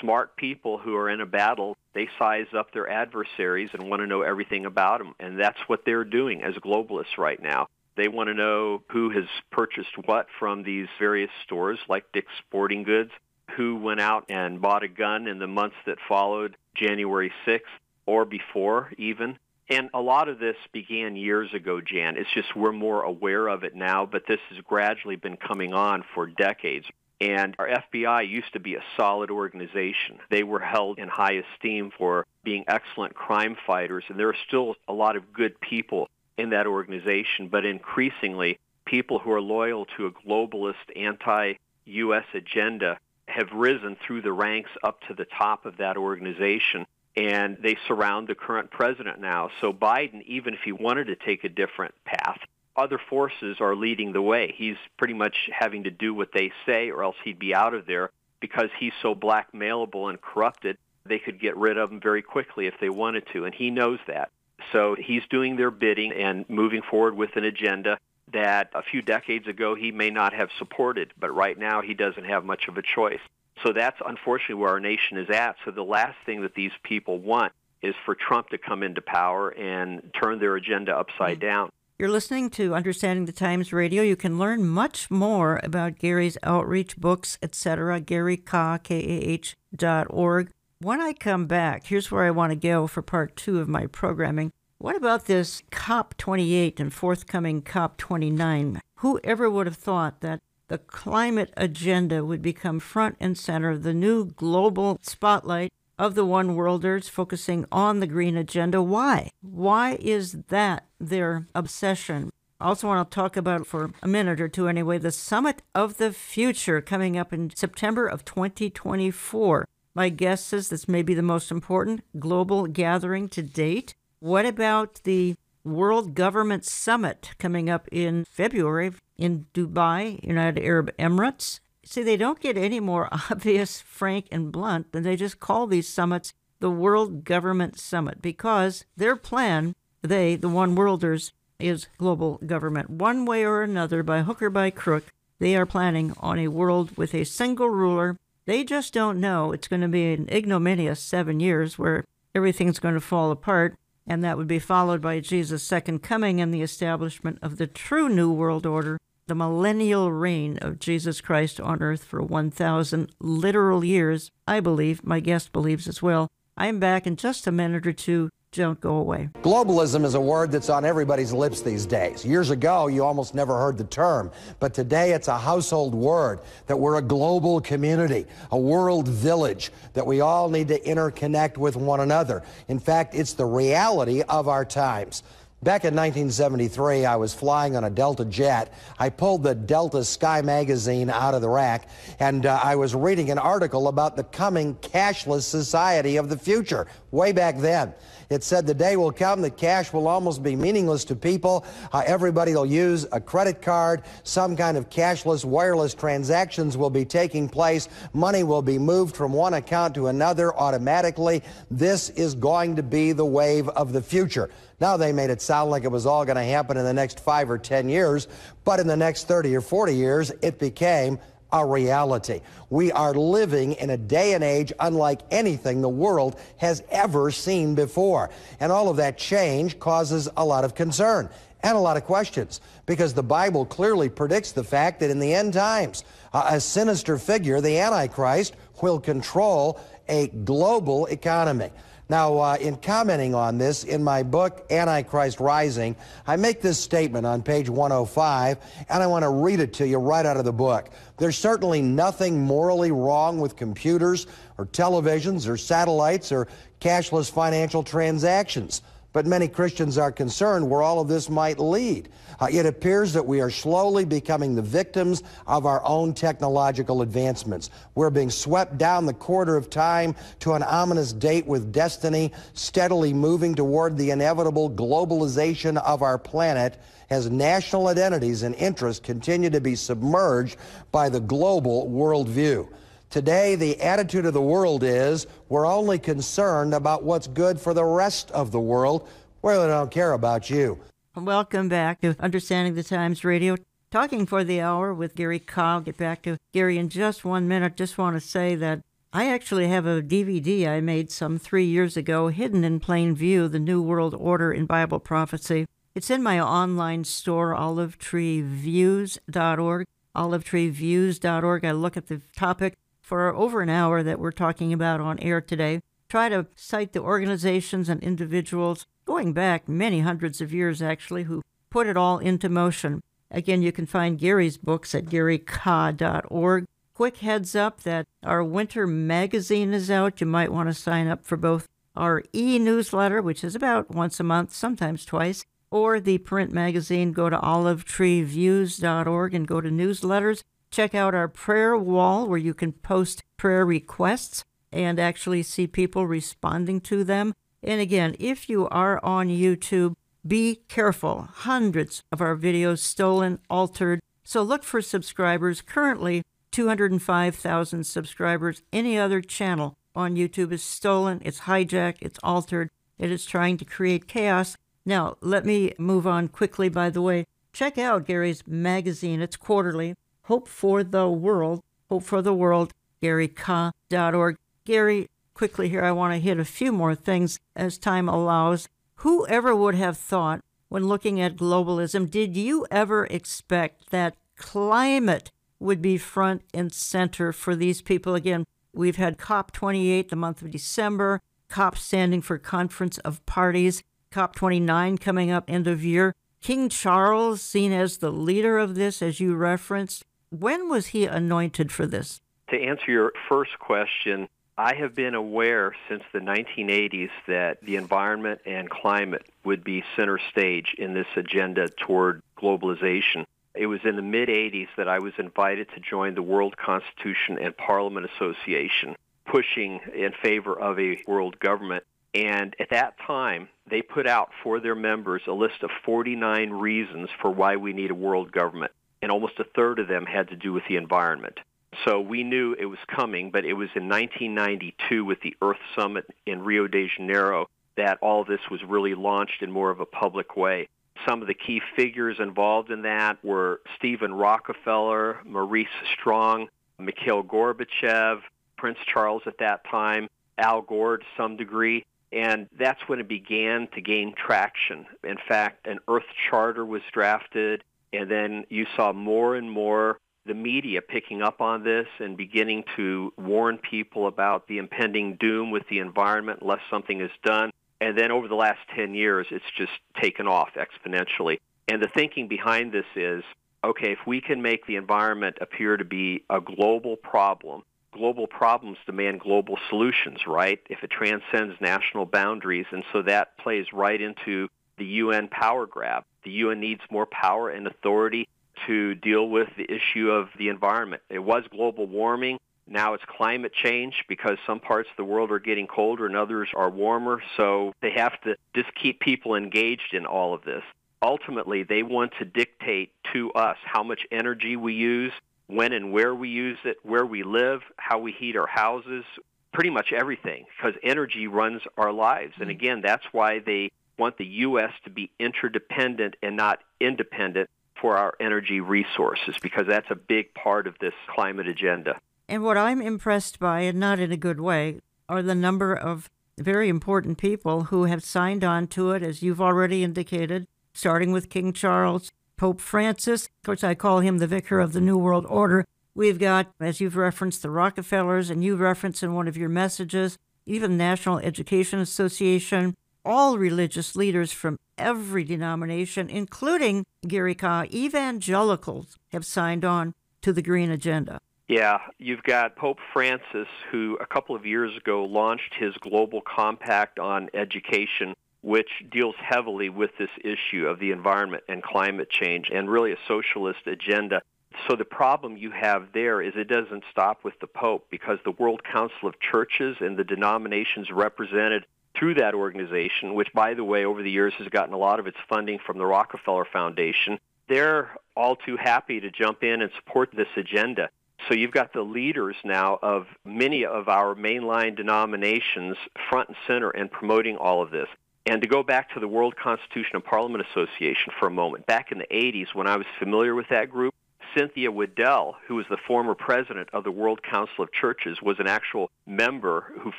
[0.00, 4.06] Smart people who are in a battle, they size up their adversaries and want to
[4.06, 5.14] know everything about them.
[5.20, 7.68] And that's what they're doing as globalists right now.
[7.96, 12.82] They want to know who has purchased what from these various stores like Dick's Sporting
[12.82, 13.10] Goods,
[13.56, 17.60] who went out and bought a gun in the months that followed January 6th
[18.06, 22.16] or before even and a lot of this began years ago, Jan.
[22.16, 26.04] It's just we're more aware of it now, but this has gradually been coming on
[26.14, 26.86] for decades.
[27.20, 30.18] And our FBI used to be a solid organization.
[30.30, 34.76] They were held in high esteem for being excellent crime fighters, and there are still
[34.86, 40.06] a lot of good people in that organization, but increasingly, people who are loyal to
[40.06, 42.24] a globalist anti-U.S.
[42.34, 47.76] agenda have risen through the ranks up to the top of that organization and they
[47.88, 49.50] surround the current president now.
[49.60, 52.38] So Biden, even if he wanted to take a different path,
[52.76, 54.54] other forces are leading the way.
[54.56, 57.86] He's pretty much having to do what they say or else he'd be out of
[57.86, 60.76] there because he's so blackmailable and corrupted.
[61.06, 63.98] They could get rid of him very quickly if they wanted to, and he knows
[64.08, 64.30] that.
[64.72, 67.98] So he's doing their bidding and moving forward with an agenda
[68.32, 72.24] that a few decades ago he may not have supported, but right now he doesn't
[72.24, 73.20] have much of a choice.
[73.64, 75.56] So that's unfortunately where our nation is at.
[75.64, 79.50] So the last thing that these people want is for Trump to come into power
[79.50, 81.48] and turn their agenda upside mm-hmm.
[81.48, 81.70] down.
[81.98, 84.02] You're listening to Understanding the Times Radio.
[84.02, 88.00] You can learn much more about Gary's outreach, books, etc.
[88.00, 90.50] Gary Kah, K-A-H dot org.
[90.78, 93.86] When I come back, here's where I want to go for part two of my
[93.86, 94.52] programming.
[94.76, 98.80] What about this COP28 and forthcoming COP29?
[98.96, 103.82] Who ever would have thought that the climate agenda would become front and center, of
[103.82, 108.82] the new global spotlight of the one worlders focusing on the green agenda.
[108.82, 109.30] Why?
[109.40, 112.30] Why is that their obsession?
[112.60, 116.12] Also want to talk about for a minute or two anyway the Summit of the
[116.12, 119.66] Future coming up in September of 2024.
[119.94, 123.94] My guess is this may be the most important global gathering to date.
[124.20, 131.60] What about the World Government Summit coming up in February in Dubai, United Arab Emirates?
[131.84, 135.88] See, they don't get any more obvious, frank, and blunt than they just call these
[135.88, 142.90] summits the World Government Summit because their plan, they, the one worlders, is global government.
[142.90, 145.04] One way or another, by hook or by crook,
[145.38, 148.16] they are planning on a world with a single ruler.
[148.46, 152.94] They just don't know it's going to be an ignominious seven years where everything's going
[152.94, 153.76] to fall apart,
[154.06, 158.08] and that would be followed by Jesus' second coming and the establishment of the true
[158.08, 164.30] New World Order the millennial reign of Jesus Christ on earth for 1,000 literal years.
[164.46, 166.30] I believe, my guest believes as well.
[166.56, 168.30] I am back in just a minute or two.
[168.52, 169.28] Don't go away.
[169.42, 172.24] Globalism is a word that's on everybody's lips these days.
[172.24, 174.30] Years ago, you almost never heard the term,
[174.60, 180.06] but today it's a household word that we're a global community, a world village, that
[180.06, 182.42] we all need to interconnect with one another.
[182.68, 185.22] In fact, it's the reality of our times.
[185.62, 188.72] Back in 1973, I was flying on a Delta jet.
[188.98, 191.88] I pulled the Delta Sky magazine out of the rack,
[192.20, 196.86] and uh, I was reading an article about the coming cashless society of the future,
[197.10, 197.94] way back then.
[198.28, 201.64] It said the day will come that cash will almost be meaningless to people.
[201.92, 204.02] Uh, everybody will use a credit card.
[204.24, 207.88] Some kind of cashless wireless transactions will be taking place.
[208.12, 211.42] Money will be moved from one account to another automatically.
[211.70, 214.50] This is going to be the wave of the future.
[214.80, 217.20] Now they made it sound like it was all going to happen in the next
[217.20, 218.28] five or 10 years,
[218.64, 221.18] but in the next 30 or 40 years, it became
[221.52, 222.40] a reality.
[222.70, 227.74] We are living in a day and age unlike anything the world has ever seen
[227.74, 228.30] before.
[228.60, 231.30] And all of that change causes a lot of concern
[231.62, 235.34] and a lot of questions because the Bible clearly predicts the fact that in the
[235.34, 241.70] end times, a sinister figure, the Antichrist, will control a global economy.
[242.08, 247.26] Now, uh, in commenting on this in my book, Antichrist Rising, I make this statement
[247.26, 250.52] on page 105, and I want to read it to you right out of the
[250.52, 250.90] book.
[251.16, 256.46] There's certainly nothing morally wrong with computers or televisions or satellites or
[256.80, 258.82] cashless financial transactions.
[259.16, 262.10] But many Christians are concerned where all of this might lead.
[262.38, 267.70] Uh, it appears that we are slowly becoming the victims of our own technological advancements.
[267.94, 273.14] We're being swept down the corridor of time to an ominous date with destiny, steadily
[273.14, 279.62] moving toward the inevitable globalization of our planet as national identities and interests continue to
[279.62, 280.58] be submerged
[280.92, 282.68] by the global worldview.
[283.10, 287.84] Today, the attitude of the world is we're only concerned about what's good for the
[287.84, 289.08] rest of the world.
[289.42, 290.80] We really don't care about you.
[291.14, 293.56] Welcome back to Understanding the Times Radio.
[293.90, 295.80] Talking for the hour with Gary Kah.
[295.80, 297.76] Get back to Gary in just one minute.
[297.76, 301.96] Just want to say that I actually have a DVD I made some three years
[301.96, 305.66] ago, hidden in plain view, The New World Order in Bible Prophecy.
[305.94, 309.86] It's in my online store, olivetreeviews.org.
[310.14, 311.64] Olivetreeviews.org.
[311.64, 312.74] I look at the topic
[313.06, 315.80] for over an hour that we're talking about on air today.
[316.08, 321.44] Try to cite the organizations and individuals going back many hundreds of years, actually, who
[321.70, 323.04] put it all into motion.
[323.30, 326.64] Again, you can find Gary's books at garykah.org.
[326.94, 330.20] Quick heads up that our winter magazine is out.
[330.20, 334.18] You might want to sign up for both our e newsletter, which is about once
[334.18, 337.12] a month, sometimes twice, or the print magazine.
[337.12, 340.42] Go to olivetreeviews.org and go to newsletters.
[340.70, 346.06] Check out our prayer wall where you can post prayer requests and actually see people
[346.06, 347.34] responding to them.
[347.62, 349.94] And again, if you are on YouTube,
[350.26, 351.28] be careful.
[351.32, 354.00] Hundreds of our videos stolen, altered.
[354.24, 355.62] So look for subscribers.
[355.62, 358.62] Currently, 205,000 subscribers.
[358.72, 363.64] Any other channel on YouTube is stolen, it's hijacked, it's altered, it is trying to
[363.64, 364.56] create chaos.
[364.84, 367.26] Now, let me move on quickly, by the way.
[367.52, 369.94] Check out Gary's magazine, it's quarterly.
[370.26, 374.36] Hope for the World, Hope for the World, GaryKah.org.
[374.64, 378.68] Gary, quickly here, I want to hit a few more things as time allows.
[378.96, 385.80] Whoever would have thought when looking at globalism, did you ever expect that climate would
[385.80, 388.16] be front and center for these people?
[388.16, 395.00] Again, we've had COP28 the month of December, COP standing for Conference of Parties, COP29
[395.00, 396.16] coming up end of year.
[396.40, 400.04] King Charles, seen as the leader of this, as you referenced,
[400.40, 402.20] when was he anointed for this?
[402.50, 408.40] To answer your first question, I have been aware since the 1980s that the environment
[408.46, 413.26] and climate would be center stage in this agenda toward globalization.
[413.54, 417.38] It was in the mid 80s that I was invited to join the World Constitution
[417.38, 418.96] and Parliament Association,
[419.26, 421.84] pushing in favor of a world government.
[422.14, 427.10] And at that time, they put out for their members a list of 49 reasons
[427.20, 428.72] for why we need a world government.
[429.06, 431.38] And almost a third of them had to do with the environment.
[431.84, 436.06] So we knew it was coming, but it was in 1992 with the Earth Summit
[436.26, 440.36] in Rio de Janeiro that all this was really launched in more of a public
[440.36, 440.66] way.
[441.08, 446.48] Some of the key figures involved in that were Stephen Rockefeller, Maurice Strong,
[446.80, 448.22] Mikhail Gorbachev,
[448.58, 451.86] Prince Charles at that time, Al Gore to some degree.
[452.10, 454.84] And that's when it began to gain traction.
[455.04, 460.34] In fact, an Earth Charter was drafted, and then you saw more and more the
[460.34, 465.62] media picking up on this and beginning to warn people about the impending doom with
[465.70, 467.50] the environment unless something is done.
[467.80, 471.38] And then over the last 10 years, it's just taken off exponentially.
[471.68, 473.22] And the thinking behind this is,
[473.62, 478.78] okay, if we can make the environment appear to be a global problem, global problems
[478.86, 480.60] demand global solutions, right?
[480.68, 482.66] If it transcends national boundaries.
[482.70, 486.04] And so that plays right into the UN power grab.
[486.24, 488.28] The UN needs more power and authority
[488.66, 491.02] to deal with the issue of the environment.
[491.08, 492.38] It was global warming.
[492.66, 496.48] Now it's climate change because some parts of the world are getting colder and others
[496.54, 497.22] are warmer.
[497.36, 500.62] So they have to just keep people engaged in all of this.
[501.02, 505.12] Ultimately, they want to dictate to us how much energy we use,
[505.46, 509.04] when and where we use it, where we live, how we heat our houses,
[509.52, 512.34] pretty much everything because energy runs our lives.
[512.36, 512.50] And mm-hmm.
[512.50, 514.72] again, that's why they want the U.S.
[514.84, 517.48] to be interdependent and not independent
[517.80, 521.98] for our energy resources because that's a big part of this climate agenda.
[522.28, 526.10] And what I'm impressed by, and not in a good way, are the number of
[526.38, 531.30] very important people who have signed on to it, as you've already indicated, starting with
[531.30, 533.26] King Charles, Pope Francis.
[533.26, 535.64] Of course, I call him the vicar of the New World Order.
[535.94, 540.18] We've got, as you've referenced, the Rockefellers, and you've referenced in one of your messages,
[540.44, 542.76] even National Education Association,
[543.06, 550.42] all religious leaders from every denomination, including Gary Kah, evangelicals, have signed on to the
[550.42, 551.20] Green Agenda.
[551.48, 556.98] Yeah, you've got Pope Francis, who a couple of years ago launched his global compact
[556.98, 562.68] on education, which deals heavily with this issue of the environment and climate change and
[562.68, 564.20] really a socialist agenda.
[564.68, 568.32] So the problem you have there is it doesn't stop with the Pope because the
[568.32, 571.64] World Council of Churches and the denominations represented
[571.98, 575.06] through that organization, which, by the way, over the years has gotten a lot of
[575.06, 580.10] its funding from the Rockefeller Foundation, they're all too happy to jump in and support
[580.14, 580.88] this agenda.
[581.28, 585.76] So you've got the leaders now of many of our mainline denominations
[586.10, 587.88] front and center and promoting all of this.
[588.26, 591.92] And to go back to the World Constitution and Parliament Association for a moment, back
[591.92, 593.94] in the 80s when I was familiar with that group,
[594.36, 598.46] Cynthia Wedel, who was the former president of the World Council of Churches, was an
[598.46, 599.92] actual member who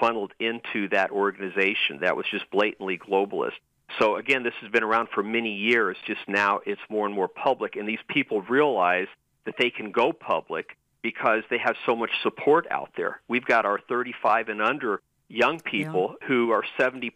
[0.00, 3.52] funneled into that organization that was just blatantly globalist.
[3.98, 7.28] So again, this has been around for many years, just now it's more and more
[7.28, 9.08] public, and these people realize
[9.44, 13.20] that they can go public because they have so much support out there.
[13.28, 16.28] We've got our 35 and under young people yeah.
[16.28, 17.12] who are 70%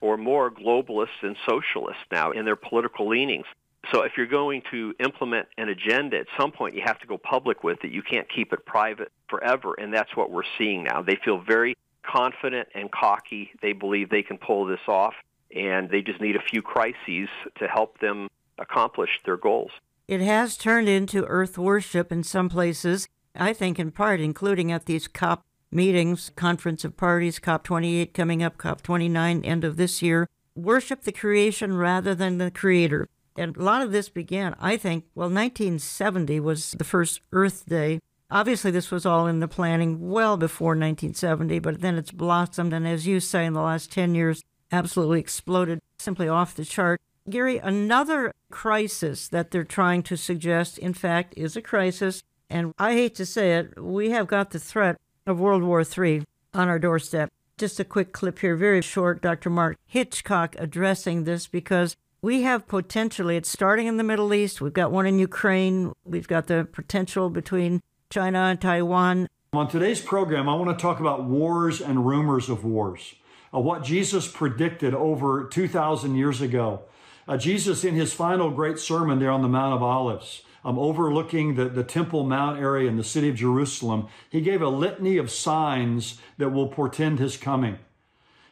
[0.00, 3.46] or more globalists and socialists now in their political leanings.
[3.92, 7.18] So if you're going to implement an agenda, at some point you have to go
[7.18, 7.92] public with it.
[7.92, 11.02] You can't keep it private forever, and that's what we're seeing now.
[11.02, 13.50] They feel very confident and cocky.
[13.62, 15.14] They believe they can pull this off,
[15.54, 17.28] and they just need a few crises
[17.58, 18.28] to help them
[18.58, 19.70] accomplish their goals.
[20.08, 24.86] It has turned into earth worship in some places, I think in part, including at
[24.86, 30.28] these COP meetings, conference of parties, COP28 coming up, COP29 end of this year.
[30.54, 33.08] Worship the creation rather than the creator.
[33.38, 38.00] And a lot of this began, I think, well, 1970 was the first Earth Day.
[38.30, 42.72] Obviously, this was all in the planning well before 1970, but then it's blossomed.
[42.72, 47.00] And as you say, in the last 10 years, absolutely exploded, simply off the chart.
[47.28, 52.22] Gary, another crisis that they're trying to suggest, in fact, is a crisis.
[52.48, 56.24] And I hate to say it, we have got the threat of World War III
[56.54, 57.30] on our doorstep.
[57.58, 59.22] Just a quick clip here, very short.
[59.22, 59.50] Dr.
[59.50, 61.96] Mark Hitchcock addressing this because
[62.26, 64.60] we have potentially, it's starting in the Middle East.
[64.60, 65.92] We've got one in Ukraine.
[66.04, 69.28] We've got the potential between China and Taiwan.
[69.52, 73.14] On today's program, I want to talk about wars and rumors of wars,
[73.54, 76.82] uh, what Jesus predicted over 2,000 years ago.
[77.28, 81.54] Uh, Jesus, in his final great sermon there on the Mount of Olives, um, overlooking
[81.54, 85.30] the, the Temple Mount area in the city of Jerusalem, he gave a litany of
[85.30, 87.78] signs that will portend his coming.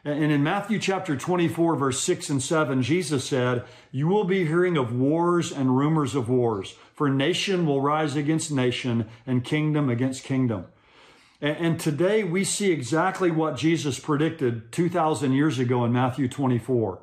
[0.07, 4.77] And in Matthew chapter 24, verse 6 and 7, Jesus said, You will be hearing
[4.77, 10.23] of wars and rumors of wars, for nation will rise against nation and kingdom against
[10.23, 10.67] kingdom.
[11.41, 16.99] And today we see exactly what Jesus predicted 2,000 years ago in Matthew 24.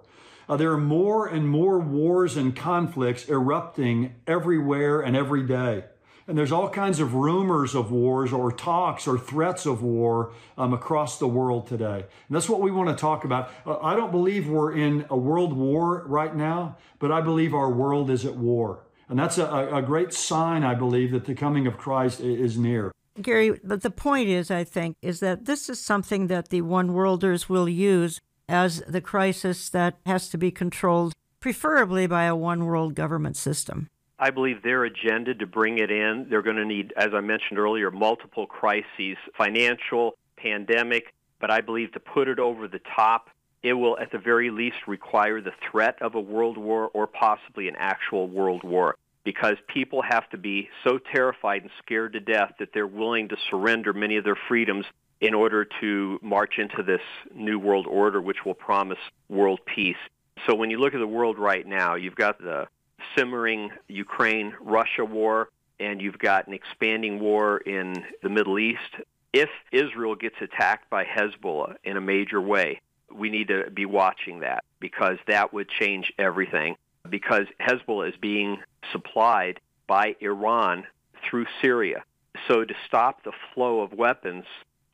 [0.49, 5.85] Uh, there are more and more wars and conflicts erupting everywhere and every day.
[6.29, 10.73] And there's all kinds of rumors of wars or talks or threats of war um,
[10.73, 12.05] across the world today.
[12.05, 13.51] And that's what we want to talk about.
[13.67, 17.71] Uh, I don't believe we're in a world war right now, but I believe our
[17.71, 18.85] world is at war.
[19.09, 22.93] And that's a, a great sign, I believe, that the coming of Christ is near.
[23.21, 26.95] Gary, but the point is, I think, is that this is something that the one
[26.95, 32.65] worlders will use as the crisis that has to be controlled, preferably by a one
[32.65, 33.89] world government system.
[34.23, 37.59] I believe their agenda to bring it in, they're going to need, as I mentioned
[37.59, 43.31] earlier, multiple crises, financial, pandemic, but I believe to put it over the top,
[43.65, 47.67] it will at the very least require the threat of a world war or possibly
[47.67, 48.95] an actual world war
[49.25, 53.37] because people have to be so terrified and scared to death that they're willing to
[53.51, 54.87] surrender many of their freedoms
[55.21, 57.03] in order to march into this
[57.35, 58.99] new world order, which will promise
[59.29, 59.97] world peace.
[60.47, 62.69] So when you look at the world right now, you've got the
[63.17, 65.49] simmering Ukraine-Russia war,
[65.81, 68.81] and you've got an expanding war in the Middle East.
[69.33, 74.41] If Israel gets attacked by Hezbollah in a major way, we need to be watching
[74.41, 76.77] that because that would change everything.
[77.09, 78.59] Because Hezbollah is being
[78.93, 80.85] supplied by Iran
[81.29, 82.05] through Syria.
[82.49, 84.45] So to stop the flow of weapons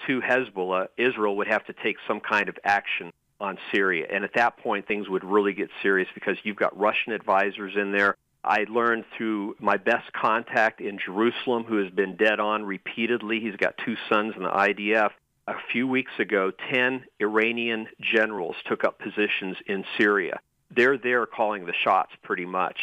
[0.07, 4.07] to Hezbollah, Israel would have to take some kind of action on Syria.
[4.11, 7.93] And at that point, things would really get serious because you've got Russian advisors in
[7.93, 8.16] there.
[8.45, 13.41] I learned through my best contact in Jerusalem, who has been dead on repeatedly.
[13.41, 15.11] He's got two sons in the IDF.
[15.47, 20.41] A few weeks ago, 10 Iranian generals took up positions in Syria.
[20.70, 22.76] They're there calling the shots pretty much.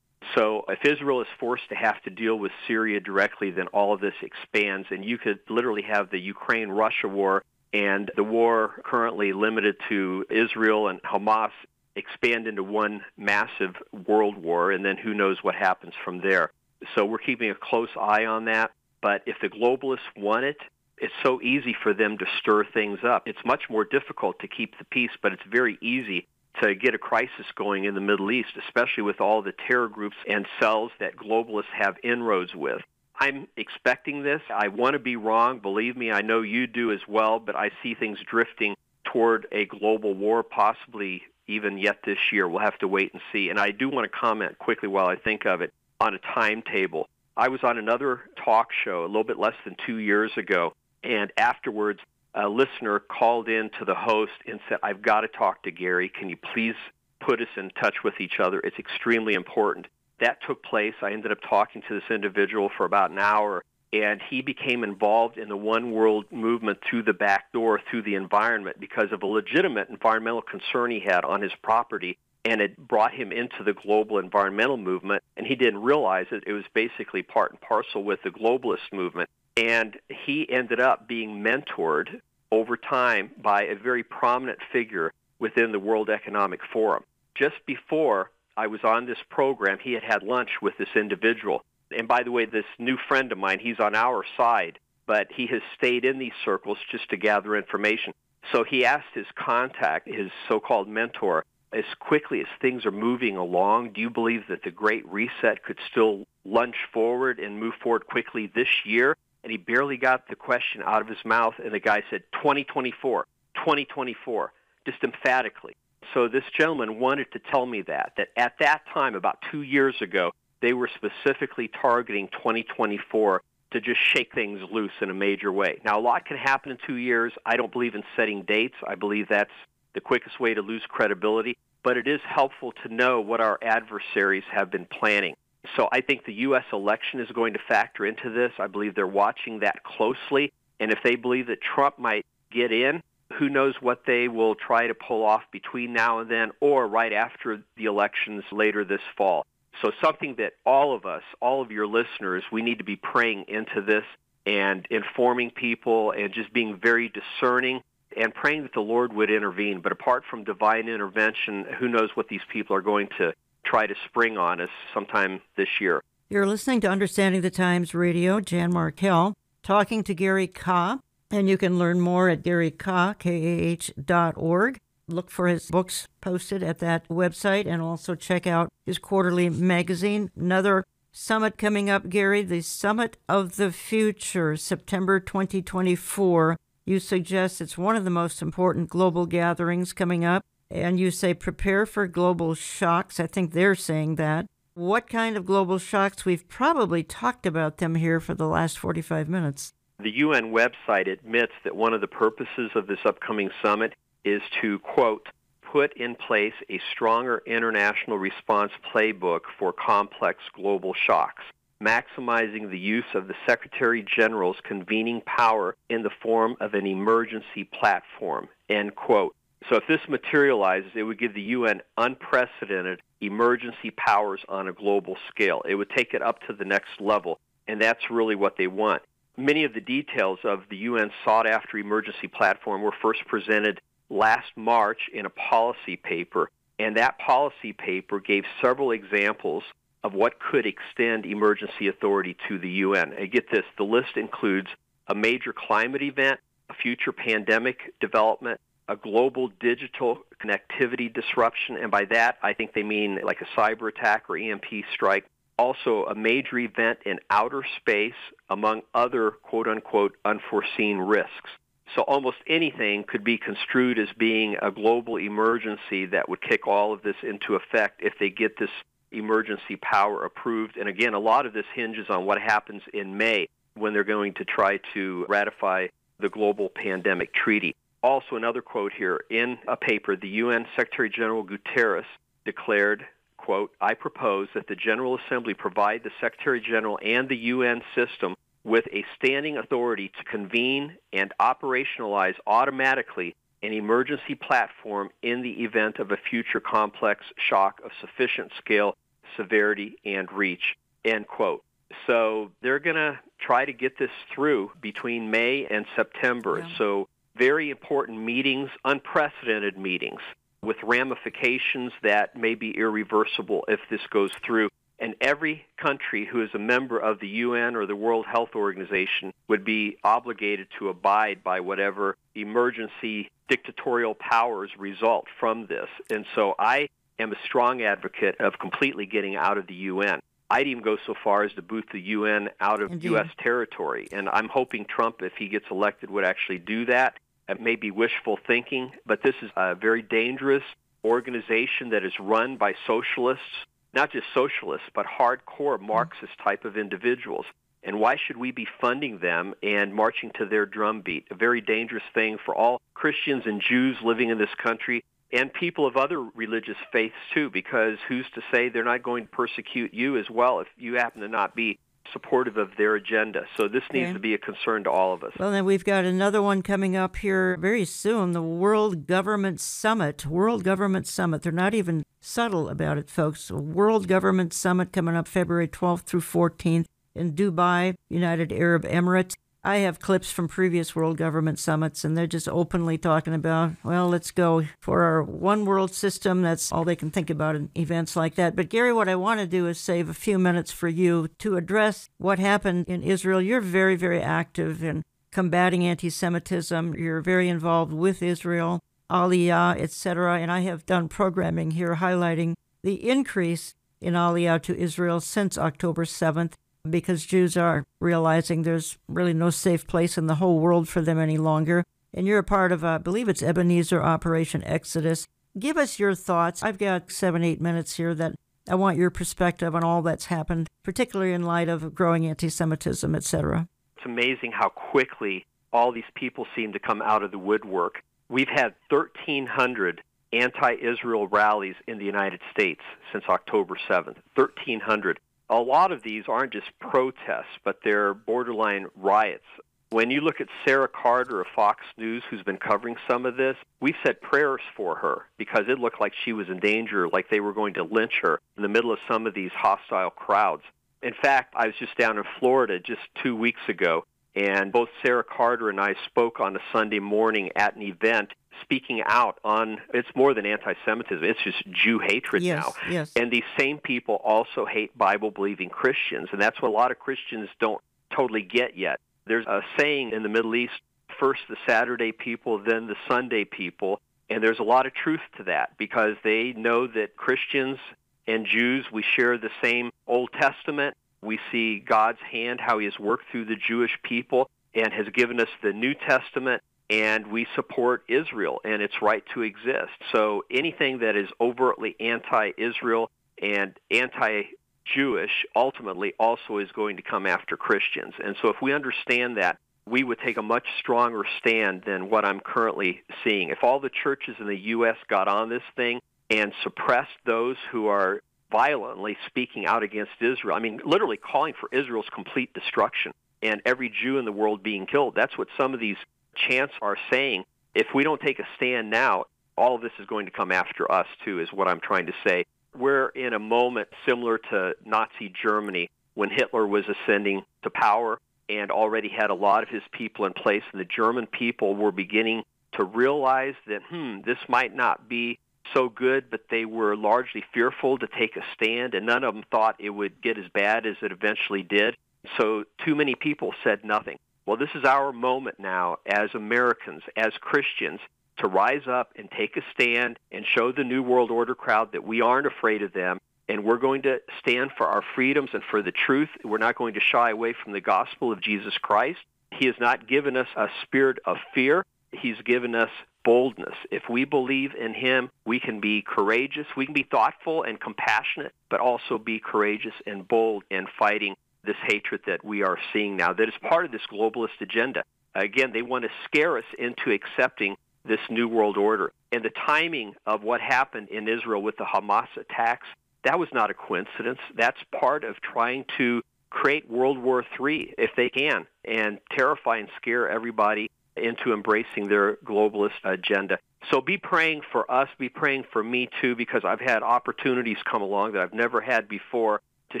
[0.34, 4.00] So if Israel is forced to have to deal with Syria directly, then all of
[4.00, 7.42] this expands, and you could literally have the Ukraine-Russia war
[7.74, 11.50] and the war currently limited to Israel and Hamas
[11.96, 13.74] expand into one massive
[14.06, 16.50] world war, and then who knows what happens from there.
[16.94, 18.70] So we're keeping a close eye on that.
[19.02, 20.56] But if the globalists want it,
[20.98, 23.24] it's so easy for them to stir things up.
[23.26, 26.26] It's much more difficult to keep the peace, but it's very easy
[26.62, 30.16] to get a crisis going in the Middle East, especially with all the terror groups
[30.28, 32.80] and cells that globalists have inroads with.
[33.18, 34.42] I'm expecting this.
[34.52, 35.60] I want to be wrong.
[35.60, 39.66] Believe me, I know you do as well, but I see things drifting toward a
[39.66, 42.48] global war, possibly even yet this year.
[42.48, 43.50] We'll have to wait and see.
[43.50, 47.08] And I do want to comment quickly while I think of it on a timetable.
[47.36, 51.32] I was on another talk show a little bit less than two years ago, and
[51.36, 52.00] afterwards,
[52.34, 56.08] a listener called in to the host and said, I've got to talk to Gary.
[56.08, 56.74] Can you please
[57.20, 58.60] put us in touch with each other?
[58.60, 59.86] It's extremely important.
[60.24, 60.94] That took place.
[61.02, 63.62] I ended up talking to this individual for about an hour,
[63.92, 68.14] and he became involved in the One World movement through the back door, through the
[68.14, 72.16] environment, because of a legitimate environmental concern he had on his property
[72.46, 76.52] and it brought him into the global environmental movement and he didn't realize it it
[76.52, 79.96] was basically part and parcel with the globalist movement and
[80.26, 82.20] he ended up being mentored
[82.52, 87.02] over time by a very prominent figure within the World Economic Forum.
[87.34, 91.64] Just before I was on this program, he had had lunch with this individual.
[91.96, 95.46] And by the way, this new friend of mine, he's on our side, but he
[95.48, 98.14] has stayed in these circles just to gather information.
[98.52, 103.92] So he asked his contact, his so-called mentor, as quickly as things are moving along,
[103.92, 108.50] do you believe that the Great Reset could still lunge forward and move forward quickly
[108.54, 109.16] this year?
[109.44, 113.26] and he barely got the question out of his mouth, and the guy said 2024,
[113.54, 114.52] 2024,
[114.86, 115.76] just emphatically.
[116.12, 120.00] So this gentleman wanted to tell me that, that at that time, about two years
[120.00, 123.42] ago, they were specifically targeting 2024
[123.72, 125.80] to just shake things loose in a major way.
[125.84, 127.32] Now, a lot can happen in two years.
[127.44, 128.76] I don't believe in setting dates.
[128.86, 129.50] I believe that's
[129.94, 131.56] the quickest way to lose credibility.
[131.82, 135.34] But it is helpful to know what our adversaries have been planning.
[135.76, 136.64] So I think the U.S.
[136.72, 138.52] election is going to factor into this.
[138.58, 140.52] I believe they're watching that closely.
[140.78, 143.02] And if they believe that Trump might get in,
[143.38, 147.12] who knows what they will try to pull off between now and then or right
[147.12, 149.46] after the elections later this fall.
[149.82, 153.46] So something that all of us, all of your listeners, we need to be praying
[153.48, 154.04] into this
[154.46, 157.80] and informing people and just being very discerning
[158.16, 159.80] and praying that the Lord would intervene.
[159.80, 163.32] But apart from divine intervention, who knows what these people are going to
[163.64, 166.02] try to spring on us sometime this year.
[166.28, 171.00] You're listening to Understanding the Times Radio, Jan Markell, talking to Gary Kah,
[171.34, 174.78] and you can learn more at garykah, K-A-H dot org.
[175.08, 180.30] Look for his books posted at that website and also check out his quarterly magazine.
[180.36, 186.58] Another summit coming up, Gary, the Summit of the Future, September 2024.
[186.86, 191.34] You suggest it's one of the most important global gatherings coming up and you say
[191.34, 193.18] prepare for global shocks.
[193.18, 194.46] I think they're saying that.
[194.74, 196.24] What kind of global shocks?
[196.24, 199.72] We've probably talked about them here for the last 45 minutes.
[200.00, 204.80] The UN website admits that one of the purposes of this upcoming summit is to,
[204.80, 205.28] quote,
[205.62, 211.42] put in place a stronger international response playbook for complex global shocks,
[211.80, 217.64] maximizing the use of the Secretary General's convening power in the form of an emergency
[217.64, 219.34] platform, end quote.
[219.70, 225.16] So if this materializes, it would give the UN unprecedented emergency powers on a global
[225.30, 225.62] scale.
[225.68, 227.38] It would take it up to the next level,
[227.68, 229.02] and that's really what they want.
[229.36, 234.46] Many of the details of the UN sought after emergency platform were first presented last
[234.56, 239.64] March in a policy paper, and that policy paper gave several examples
[240.04, 243.12] of what could extend emergency authority to the UN.
[243.12, 244.68] And get this, the list includes
[245.08, 246.38] a major climate event,
[246.70, 252.82] a future pandemic development, a global digital connectivity disruption, and by that I think they
[252.82, 255.24] mean like a cyber attack or EMP strike.
[255.56, 258.12] Also, a major event in outer space,
[258.50, 261.50] among other quote unquote unforeseen risks.
[261.94, 266.92] So almost anything could be construed as being a global emergency that would kick all
[266.92, 268.70] of this into effect if they get this
[269.12, 270.76] emergency power approved.
[270.76, 274.34] And again, a lot of this hinges on what happens in May when they're going
[274.34, 275.88] to try to ratify
[276.18, 277.76] the global pandemic treaty.
[278.02, 282.04] Also, another quote here in a paper, the UN Secretary General Guterres
[282.44, 283.04] declared,
[283.44, 288.34] quote, I propose that the General Assembly provide the Secretary General and the UN system
[288.64, 295.98] with a standing authority to convene and operationalize automatically an emergency platform in the event
[295.98, 298.96] of a future complex shock of sufficient scale,
[299.36, 301.62] severity, and reach, end quote.
[302.06, 306.60] So they're going to try to get this through between May and September.
[306.60, 306.78] Yeah.
[306.78, 310.20] So very important meetings, unprecedented meetings
[310.64, 314.68] with ramifications that may be irreversible if this goes through.
[314.98, 319.32] And every country who is a member of the UN or the World Health Organization
[319.48, 325.88] would be obligated to abide by whatever emergency dictatorial powers result from this.
[326.10, 326.88] And so I
[327.18, 330.20] am a strong advocate of completely getting out of the UN.
[330.50, 333.10] I'd even go so far as to boot the UN out of Indeed.
[333.10, 333.28] U.S.
[333.38, 334.08] territory.
[334.12, 337.18] And I'm hoping Trump, if he gets elected, would actually do that.
[337.48, 340.62] It may be wishful thinking, but this is a very dangerous
[341.04, 343.44] organization that is run by socialists,
[343.92, 345.86] not just socialists, but hardcore mm-hmm.
[345.86, 347.46] Marxist type of individuals.
[347.82, 351.26] And why should we be funding them and marching to their drumbeat?
[351.30, 355.86] A very dangerous thing for all Christians and Jews living in this country and people
[355.86, 360.16] of other religious faiths too, because who's to say they're not going to persecute you
[360.16, 361.78] as well if you happen to not be
[362.12, 363.46] supportive of their agenda.
[363.56, 364.12] So this needs okay.
[364.14, 365.32] to be a concern to all of us.
[365.38, 370.26] Well, then we've got another one coming up here very soon the World Government Summit.
[370.26, 371.42] World Government Summit.
[371.42, 373.50] They're not even subtle about it, folks.
[373.50, 379.34] World Government Summit coming up February 12th through 14th in Dubai, United Arab Emirates.
[379.66, 384.10] I have clips from previous world government summits, and they're just openly talking about, well,
[384.10, 386.42] let's go for our one world system.
[386.42, 388.54] That's all they can think about in events like that.
[388.54, 391.56] But, Gary, what I want to do is save a few minutes for you to
[391.56, 393.40] address what happened in Israel.
[393.40, 400.40] You're very, very active in combating anti Semitism, you're very involved with Israel, Aliyah, etc.
[400.40, 406.04] And I have done programming here highlighting the increase in Aliyah to Israel since October
[406.04, 406.52] 7th
[406.88, 411.18] because Jews are realizing there's really no safe place in the whole world for them
[411.18, 411.84] any longer.
[412.12, 415.26] And you're a part of, uh, I believe it's Ebenezer Operation Exodus.
[415.58, 416.62] Give us your thoughts.
[416.62, 418.34] I've got seven, eight minutes here that
[418.68, 423.14] I want your perspective on all that's happened, particularly in light of growing anti Semitism,
[423.14, 423.68] etc.
[423.96, 428.02] It's amazing how quickly all these people seem to come out of the woodwork.
[428.28, 432.80] We've had 1,300 anti Israel rallies in the United States
[433.12, 434.16] since October 7th.
[434.34, 435.18] 1,300.
[435.54, 439.44] A lot of these aren't just protests, but they're borderline riots.
[439.90, 443.54] When you look at Sara Carter of Fox News, who's been covering some of this,
[443.80, 447.38] we've said prayers for her because it looked like she was in danger, like they
[447.38, 450.64] were going to lynch her in the middle of some of these hostile crowds.
[451.04, 455.22] In fact, I was just down in Florida just two weeks ago, and both Sara
[455.22, 458.32] Carter and I spoke on a Sunday morning at an event
[458.62, 462.72] speaking out on it's more than anti-Semitism; it's just Jew hatred yes, now.
[462.90, 463.12] Yes.
[463.16, 467.48] And these same people also hate Bible-believing Christians, and that's what a lot of Christians
[467.60, 467.80] don't
[468.14, 469.00] totally get yet.
[469.26, 470.74] There's a saying in the Middle East:
[471.18, 474.00] first the Saturday people, then the Sunday people,
[474.30, 477.78] and there's a lot of truth to that because they know that Christians
[478.26, 480.96] and Jews we share the same Old Testament.
[481.22, 485.40] We see God's hand, how He has worked through the Jewish people, and has given
[485.40, 489.92] us the New Testament and we support Israel and its right to exist.
[490.14, 493.10] So anything that is overtly anti-Israel
[493.40, 498.14] and anti-Jewish ultimately also is going to come after Christians.
[498.22, 502.24] And so if we understand that, we would take a much stronger stand than what
[502.24, 503.50] I'm currently seeing.
[503.50, 504.96] If all the churches in the U.S.
[505.08, 510.60] got on this thing and suppressed those who are violently speaking out against Israel, I
[510.60, 513.12] mean, literally calling for Israel's complete destruction
[513.42, 515.98] and every Jew in the world being killed, that's what some of these
[516.34, 519.24] chants are saying if we don't take a stand now,
[519.56, 522.12] all of this is going to come after us too, is what I'm trying to
[522.26, 522.46] say.
[522.76, 528.70] We're in a moment similar to Nazi Germany when Hitler was ascending to power and
[528.70, 532.42] already had a lot of his people in place, and the German people were beginning
[532.72, 535.38] to realize that, hmm, this might not be
[535.72, 539.44] so good, but they were largely fearful to take a stand, and none of them
[539.50, 541.96] thought it would get as bad as it eventually did.
[542.36, 544.18] So too many people said nothing.
[544.46, 548.00] Well, this is our moment now as Americans, as Christians,
[548.38, 552.04] to rise up and take a stand and show the New World Order crowd that
[552.04, 555.82] we aren't afraid of them and we're going to stand for our freedoms and for
[555.82, 556.30] the truth.
[556.44, 559.20] We're not going to shy away from the gospel of Jesus Christ.
[559.52, 561.84] He has not given us a spirit of fear.
[562.12, 562.90] He's given us
[563.24, 563.74] boldness.
[563.90, 566.66] If we believe in him, we can be courageous.
[566.76, 571.76] We can be thoughtful and compassionate, but also be courageous and bold in fighting this
[571.86, 575.02] hatred that we are seeing now that is part of this globalist agenda.
[575.34, 579.12] Again, they want to scare us into accepting this new world order.
[579.32, 582.86] And the timing of what happened in Israel with the Hamas attacks,
[583.24, 584.38] that was not a coincidence.
[584.54, 589.88] That's part of trying to create World War III, if they can, and terrify and
[589.96, 593.58] scare everybody into embracing their globalist agenda.
[593.90, 598.02] So be praying for us, be praying for me too, because I've had opportunities come
[598.02, 599.60] along that I've never had before
[599.94, 600.00] to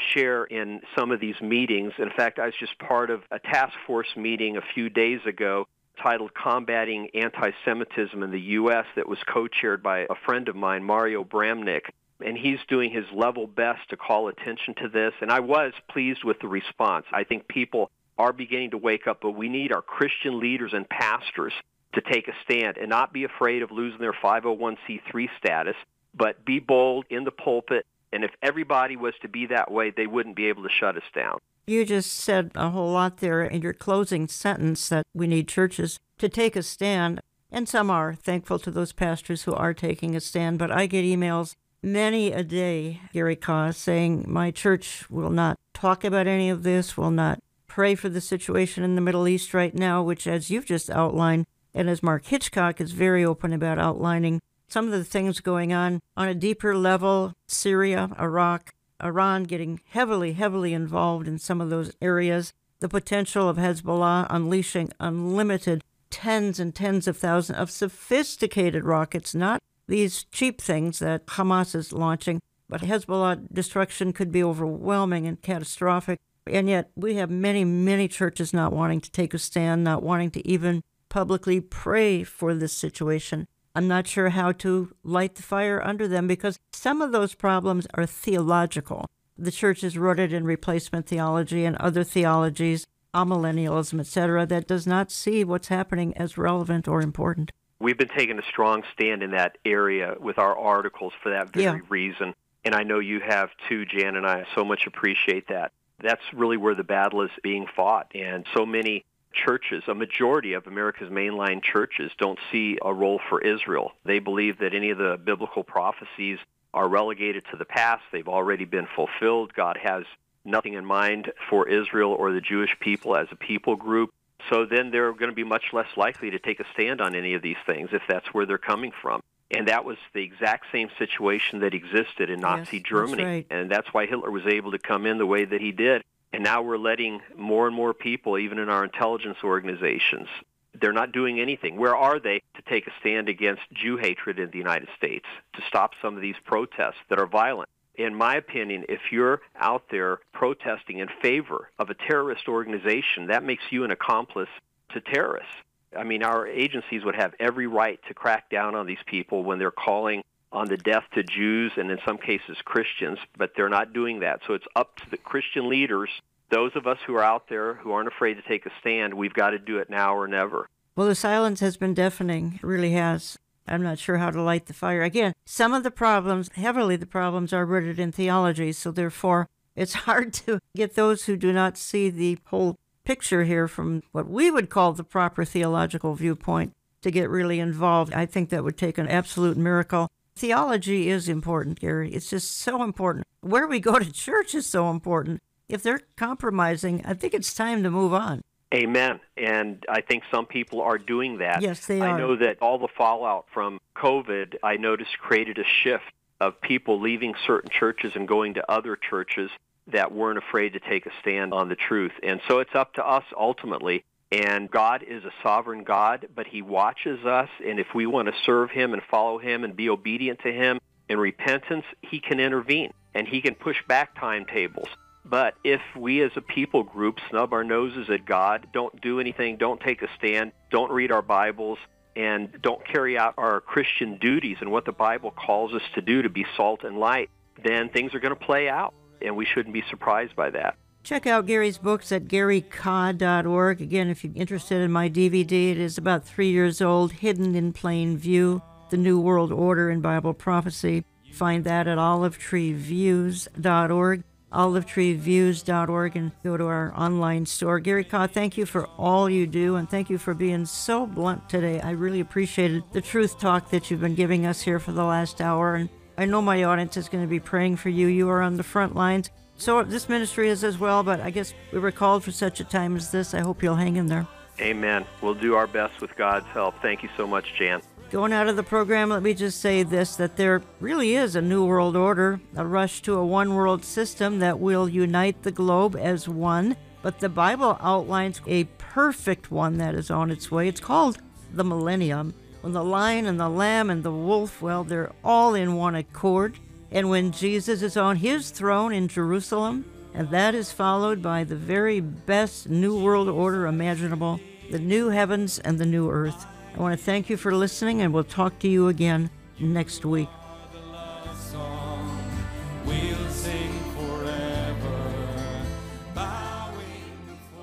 [0.12, 1.92] share in some of these meetings.
[1.98, 5.66] In fact, I was just part of a task force meeting a few days ago
[6.02, 8.84] titled Combating Anti-Semitism in the U.S.
[8.96, 11.82] that was co-chaired by a friend of mine, Mario Bramnick.
[12.24, 15.12] And he's doing his level best to call attention to this.
[15.20, 17.06] And I was pleased with the response.
[17.12, 20.88] I think people are beginning to wake up, but we need our Christian leaders and
[20.88, 21.52] pastors
[21.94, 25.76] to take a stand and not be afraid of losing their 501c3 status,
[26.14, 30.06] but be bold in the pulpit and if everybody was to be that way, they
[30.06, 31.38] wouldn't be able to shut us down.
[31.66, 35.98] You just said a whole lot there in your closing sentence that we need churches
[36.18, 37.20] to take a stand.
[37.50, 40.58] And some are thankful to those pastors who are taking a stand.
[40.58, 46.04] But I get emails many a day, Gary Kah, saying my church will not talk
[46.04, 49.74] about any of this, will not pray for the situation in the Middle East right
[49.74, 54.40] now, which, as you've just outlined, and as Mark Hitchcock is very open about outlining,
[54.68, 60.32] some of the things going on on a deeper level Syria, Iraq, Iran getting heavily,
[60.32, 66.74] heavily involved in some of those areas, the potential of Hezbollah unleashing unlimited tens and
[66.74, 72.82] tens of thousands of sophisticated rockets, not these cheap things that Hamas is launching, but
[72.82, 76.20] Hezbollah destruction could be overwhelming and catastrophic.
[76.46, 80.30] And yet, we have many, many churches not wanting to take a stand, not wanting
[80.32, 83.46] to even publicly pray for this situation.
[83.74, 87.86] I'm not sure how to light the fire under them because some of those problems
[87.94, 89.06] are theological.
[89.36, 95.10] The church is rooted in replacement theology and other theologies, amillennialism, etc., that does not
[95.10, 97.50] see what's happening as relevant or important.
[97.80, 101.64] We've been taking a strong stand in that area with our articles for that very
[101.64, 101.78] Yeah.
[101.88, 102.34] reason.
[102.64, 105.72] And I know you have too, Jan, and I so much appreciate that.
[106.00, 108.12] That's really where the battle is being fought.
[108.14, 109.04] And so many
[109.34, 113.92] churches, a majority of America's mainline churches, don't see a role for Israel.
[114.04, 116.38] They believe that any of the biblical prophecies
[116.72, 118.02] are relegated to the past.
[118.12, 119.54] They've already been fulfilled.
[119.54, 120.04] God has
[120.44, 124.12] nothing in mind for Israel or the Jewish people as a people group.
[124.50, 127.34] So then they're going to be much less likely to take a stand on any
[127.34, 129.22] of these things if that's where they're coming from.
[129.50, 133.16] And that was the exact same situation that existed in Nazi Yes, Germany.
[133.22, 133.46] that's right.
[133.50, 136.02] And that's why Hitler was able to come in the way that he did.
[136.34, 140.26] And now we're letting more and more people, even in our intelligence organizations,
[140.74, 141.76] they're not doing anything.
[141.76, 145.62] Where are they to take a stand against Jew hatred in the United States, to
[145.68, 147.68] stop some of these protests that are violent?
[147.94, 153.44] In my opinion, if you're out there protesting in favor of a terrorist organization, that
[153.44, 154.48] makes you an accomplice
[154.92, 155.54] to terrorists.
[155.96, 159.60] I mean, our agencies would have every right to crack down on these people when
[159.60, 160.24] they're calling
[160.54, 164.40] on the death to Jews and in some cases Christians, but they're not doing that.
[164.46, 166.08] So it's up to the Christian leaders,
[166.50, 169.34] those of us who are out there who aren't afraid to take a stand, we've
[169.34, 170.68] got to do it now or never.
[170.96, 172.60] Well, the silence has been deafening.
[172.62, 173.36] It really has.
[173.66, 175.02] I'm not sure how to light the fire.
[175.02, 178.72] Again, some of the problems, heavily the problems, are rooted in theology.
[178.72, 183.68] So therefore, it's hard to get those who do not see the whole picture here
[183.68, 188.14] from what we would call the proper theological viewpoint to get really involved.
[188.14, 190.08] I think that would take an absolute miracle.
[190.36, 192.12] Theology is important, Gary.
[192.12, 193.26] It's just so important.
[193.40, 195.42] Where we go to church is so important.
[195.68, 198.42] If they're compromising, I think it's time to move on.
[198.74, 199.20] Amen.
[199.36, 201.62] And I think some people are doing that.
[201.62, 202.14] Yes, they I are.
[202.16, 207.00] I know that all the fallout from COVID, I noticed, created a shift of people
[207.00, 209.50] leaving certain churches and going to other churches
[209.86, 212.12] that weren't afraid to take a stand on the truth.
[212.24, 214.04] And so it's up to us ultimately.
[214.34, 217.48] And God is a sovereign God, but he watches us.
[217.64, 220.80] And if we want to serve him and follow him and be obedient to him
[221.08, 224.88] in repentance, he can intervene and he can push back timetables.
[225.24, 229.56] But if we as a people group snub our noses at God, don't do anything,
[229.56, 231.78] don't take a stand, don't read our Bibles,
[232.16, 236.22] and don't carry out our Christian duties and what the Bible calls us to do
[236.22, 237.30] to be salt and light,
[237.62, 238.94] then things are going to play out.
[239.22, 240.76] And we shouldn't be surprised by that.
[241.04, 243.82] Check out Gary's books at garykah.org.
[243.82, 247.74] Again, if you're interested in my DVD, it is about three years old, Hidden in
[247.74, 251.04] Plain View The New World Order in Bible Prophecy.
[251.30, 257.80] Find that at olivetreeviews.org, olivetreeviews.org, and go to our online store.
[257.80, 261.50] Gary Kah, thank you for all you do, and thank you for being so blunt
[261.50, 261.82] today.
[261.82, 265.42] I really appreciated the truth talk that you've been giving us here for the last
[265.42, 268.06] hour, and I know my audience is going to be praying for you.
[268.06, 269.28] You are on the front lines.
[269.56, 272.64] So this ministry is as well, but I guess we were called for such a
[272.64, 273.34] time as this.
[273.34, 274.26] I hope you'll hang in there.
[274.60, 275.04] Amen.
[275.20, 276.74] We'll do our best with God's help.
[276.80, 277.82] Thank you so much, Jan.
[278.10, 281.42] Going out of the program, let me just say this that there really is a
[281.42, 285.96] new world order, a rush to a one world system that will unite the globe
[285.96, 286.76] as one.
[287.02, 290.68] But the Bible outlines a perfect one that is on its way.
[290.68, 291.18] It's called
[291.52, 292.34] the millennium.
[292.60, 296.58] When the lion and the lamb and the wolf, well, they're all in one accord.
[296.94, 299.84] And when Jesus is on his throne in Jerusalem,
[300.14, 304.38] and that is followed by the very best new world order imaginable
[304.70, 306.46] the new heavens and the new earth.
[306.74, 309.28] I want to thank you for listening, and we'll talk to you again
[309.58, 310.30] next week.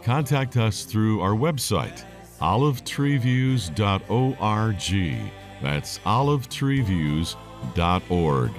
[0.04, 2.04] Contact us through our website,
[2.42, 5.32] olivetreeviews.org.
[5.62, 8.52] That's olivetreeviews.org.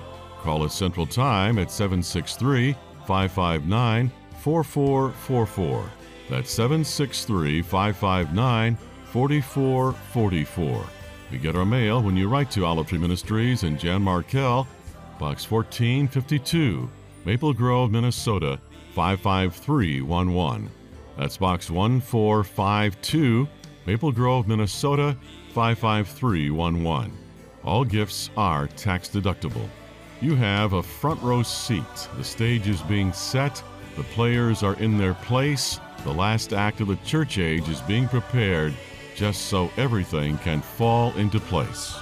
[0.43, 2.75] Call us Central Time at 763
[3.07, 5.91] 559 4444.
[6.29, 10.85] That's 763 559 4444.
[11.31, 14.67] You get our mail when you write to Olive Tree Ministries and Jan Markell,
[15.21, 16.91] Box 1452,
[17.25, 18.59] Maple Grove, Minnesota
[18.95, 20.69] 55311.
[21.17, 23.47] That's Box 1452,
[23.87, 25.17] Maple Grove, Minnesota
[25.55, 27.17] 55311.
[27.63, 29.69] All gifts are tax deductible.
[30.23, 32.09] You have a front row seat.
[32.17, 33.61] The stage is being set,
[33.97, 38.07] the players are in their place, the last act of the church age is being
[38.07, 38.73] prepared
[39.17, 41.97] just so everything can fall into place.